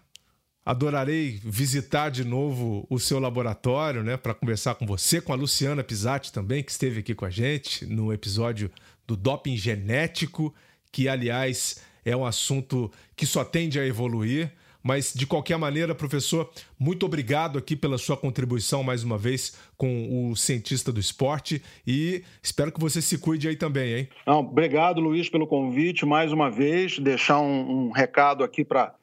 Adorarei 0.66 1.40
visitar 1.44 2.10
de 2.10 2.24
novo 2.24 2.86
o 2.90 3.00
seu 3.00 3.20
laboratório, 3.20 4.04
né, 4.04 4.18
para 4.18 4.36
conversar 4.36 4.76
com 4.76 4.86
você, 4.86 5.20
com 5.20 5.34
a 5.34 5.36
Luciana 5.36 5.84
Pisatti 5.84 6.32
também, 6.32 6.62
que 6.62 6.70
esteve 6.70 7.00
aqui 7.00 7.16
com 7.16 7.26
a 7.26 7.30
gente 7.30 7.86
no 7.86 8.14
episódio 8.14 8.70
do 9.08 9.16
doping 9.16 9.58
genético, 9.58 10.54
que 10.92 11.08
aliás 11.08 11.82
é 12.06 12.16
um 12.16 12.26
assunto 12.26 12.92
que 13.16 13.26
só 13.26 13.44
tende 13.44 13.80
a 13.80 13.86
evoluir. 13.86 14.52
Mas, 14.82 15.14
de 15.14 15.28
qualquer 15.28 15.58
maneira, 15.58 15.94
professor, 15.94 16.50
muito 16.80 17.06
obrigado 17.06 17.58
aqui 17.58 17.76
pela 17.76 17.98
sua 17.98 18.16
contribuição 18.16 18.82
mais 18.82 19.04
uma 19.04 19.18
vez 19.18 19.58
com 19.76 20.30
o 20.30 20.36
cientista 20.36 20.92
do 20.92 21.00
esporte 21.00 21.62
e 21.86 22.24
espero 22.42 22.72
que 22.72 22.80
você 22.80 23.02
se 23.02 23.18
cuide 23.18 23.48
aí 23.48 23.56
também, 23.56 23.94
hein? 23.94 24.10
Não, 24.26 24.40
obrigado, 24.40 25.02
Luiz, 25.02 25.30
pelo 25.30 25.48
convite 25.48 26.06
mais 26.06 26.32
uma 26.32 26.50
vez. 26.50 26.98
Deixar 26.98 27.40
um, 27.40 27.88
um 27.88 27.92
recado 27.92 28.44
aqui 28.44 28.64
para 28.64 28.96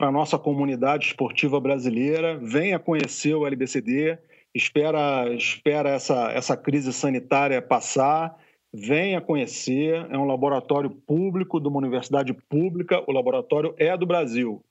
a 0.00 0.10
nossa 0.10 0.38
comunidade 0.38 1.06
esportiva 1.06 1.60
brasileira. 1.60 2.38
Venha 2.38 2.78
conhecer 2.78 3.34
o 3.34 3.46
LBCD, 3.46 4.18
espera, 4.54 5.32
espera 5.32 5.90
essa, 5.90 6.32
essa 6.32 6.56
crise 6.56 6.92
sanitária 6.92 7.62
passar 7.62 8.36
venha 8.72 9.20
conhecer. 9.20 10.06
É 10.10 10.18
um 10.18 10.26
laboratório 10.26 10.90
público 10.90 11.60
de 11.60 11.68
uma 11.68 11.78
universidade 11.78 12.32
pública. 12.32 13.02
O 13.06 13.12
laboratório 13.12 13.74
é 13.76 13.96
do 13.96 14.06
Brasil. 14.06 14.62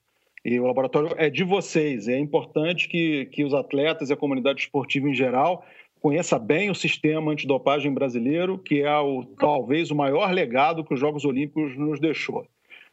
E 0.44 0.58
o 0.58 0.66
laboratório 0.66 1.14
é 1.16 1.28
de 1.28 1.44
vocês. 1.44 2.08
É 2.08 2.18
importante 2.18 2.88
que, 2.88 3.26
que 3.26 3.44
os 3.44 3.52
atletas 3.52 4.10
e 4.10 4.12
a 4.12 4.16
comunidade 4.16 4.60
esportiva 4.62 5.08
em 5.08 5.14
geral 5.14 5.64
conheça 6.00 6.38
bem 6.38 6.70
o 6.70 6.74
sistema 6.74 7.30
antidopagem 7.30 7.92
brasileiro, 7.92 8.58
que 8.58 8.80
é 8.80 8.98
o, 8.98 9.24
talvez 9.38 9.90
o 9.90 9.94
maior 9.94 10.32
legado 10.32 10.82
que 10.82 10.94
os 10.94 11.00
Jogos 11.00 11.24
Olímpicos 11.24 11.76
nos 11.76 12.00
deixou. 12.00 12.46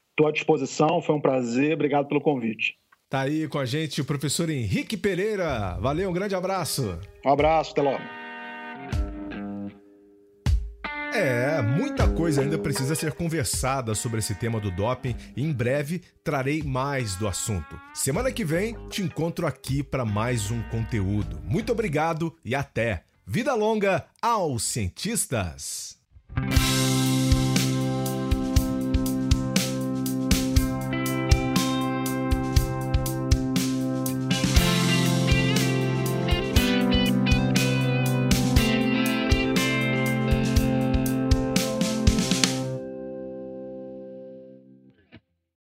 Estou 0.10 0.27
à 0.27 0.31
disposição, 0.31 1.01
foi 1.01 1.15
um 1.15 1.21
prazer, 1.21 1.73
obrigado 1.73 2.07
pelo 2.07 2.19
convite. 2.19 2.75
Tá 3.10 3.21
aí 3.21 3.47
com 3.47 3.60
a 3.60 3.65
gente 3.65 4.01
o 4.01 4.05
professor 4.05 4.49
Henrique 4.49 4.97
Pereira. 4.97 5.77
Valeu, 5.79 6.10
um 6.10 6.13
grande 6.13 6.36
abraço. 6.36 6.99
Um 7.25 7.31
abraço, 7.31 7.71
até 7.71 7.81
logo. 7.81 8.16
É, 11.19 11.63
muita 11.63 12.08
coisa 12.08 12.41
ainda 12.41 12.60
precisa 12.60 12.93
ser 12.93 13.12
conversada 13.13 13.95
sobre 13.95 14.19
esse 14.19 14.36
tema 14.36 14.60
do 14.60 14.69
doping 14.69 15.15
e 15.36 15.43
em 15.43 15.51
breve 15.51 16.03
trarei 16.23 16.62
mais 16.62 17.15
do 17.15 17.27
assunto. 17.27 17.80
Semana 17.91 18.32
que 18.32 18.45
vem 18.45 18.77
te 18.88 19.01
encontro 19.01 19.47
aqui 19.47 19.82
para 19.82 20.06
mais 20.06 20.51
um 20.51 20.62
conteúdo. 20.69 21.41
Muito 21.43 21.71
obrigado 21.71 22.38
e 22.45 22.53
até. 22.53 23.03
Vida 23.25 23.56
longa 23.56 24.06
aos 24.21 24.62
cientistas! 24.62 25.97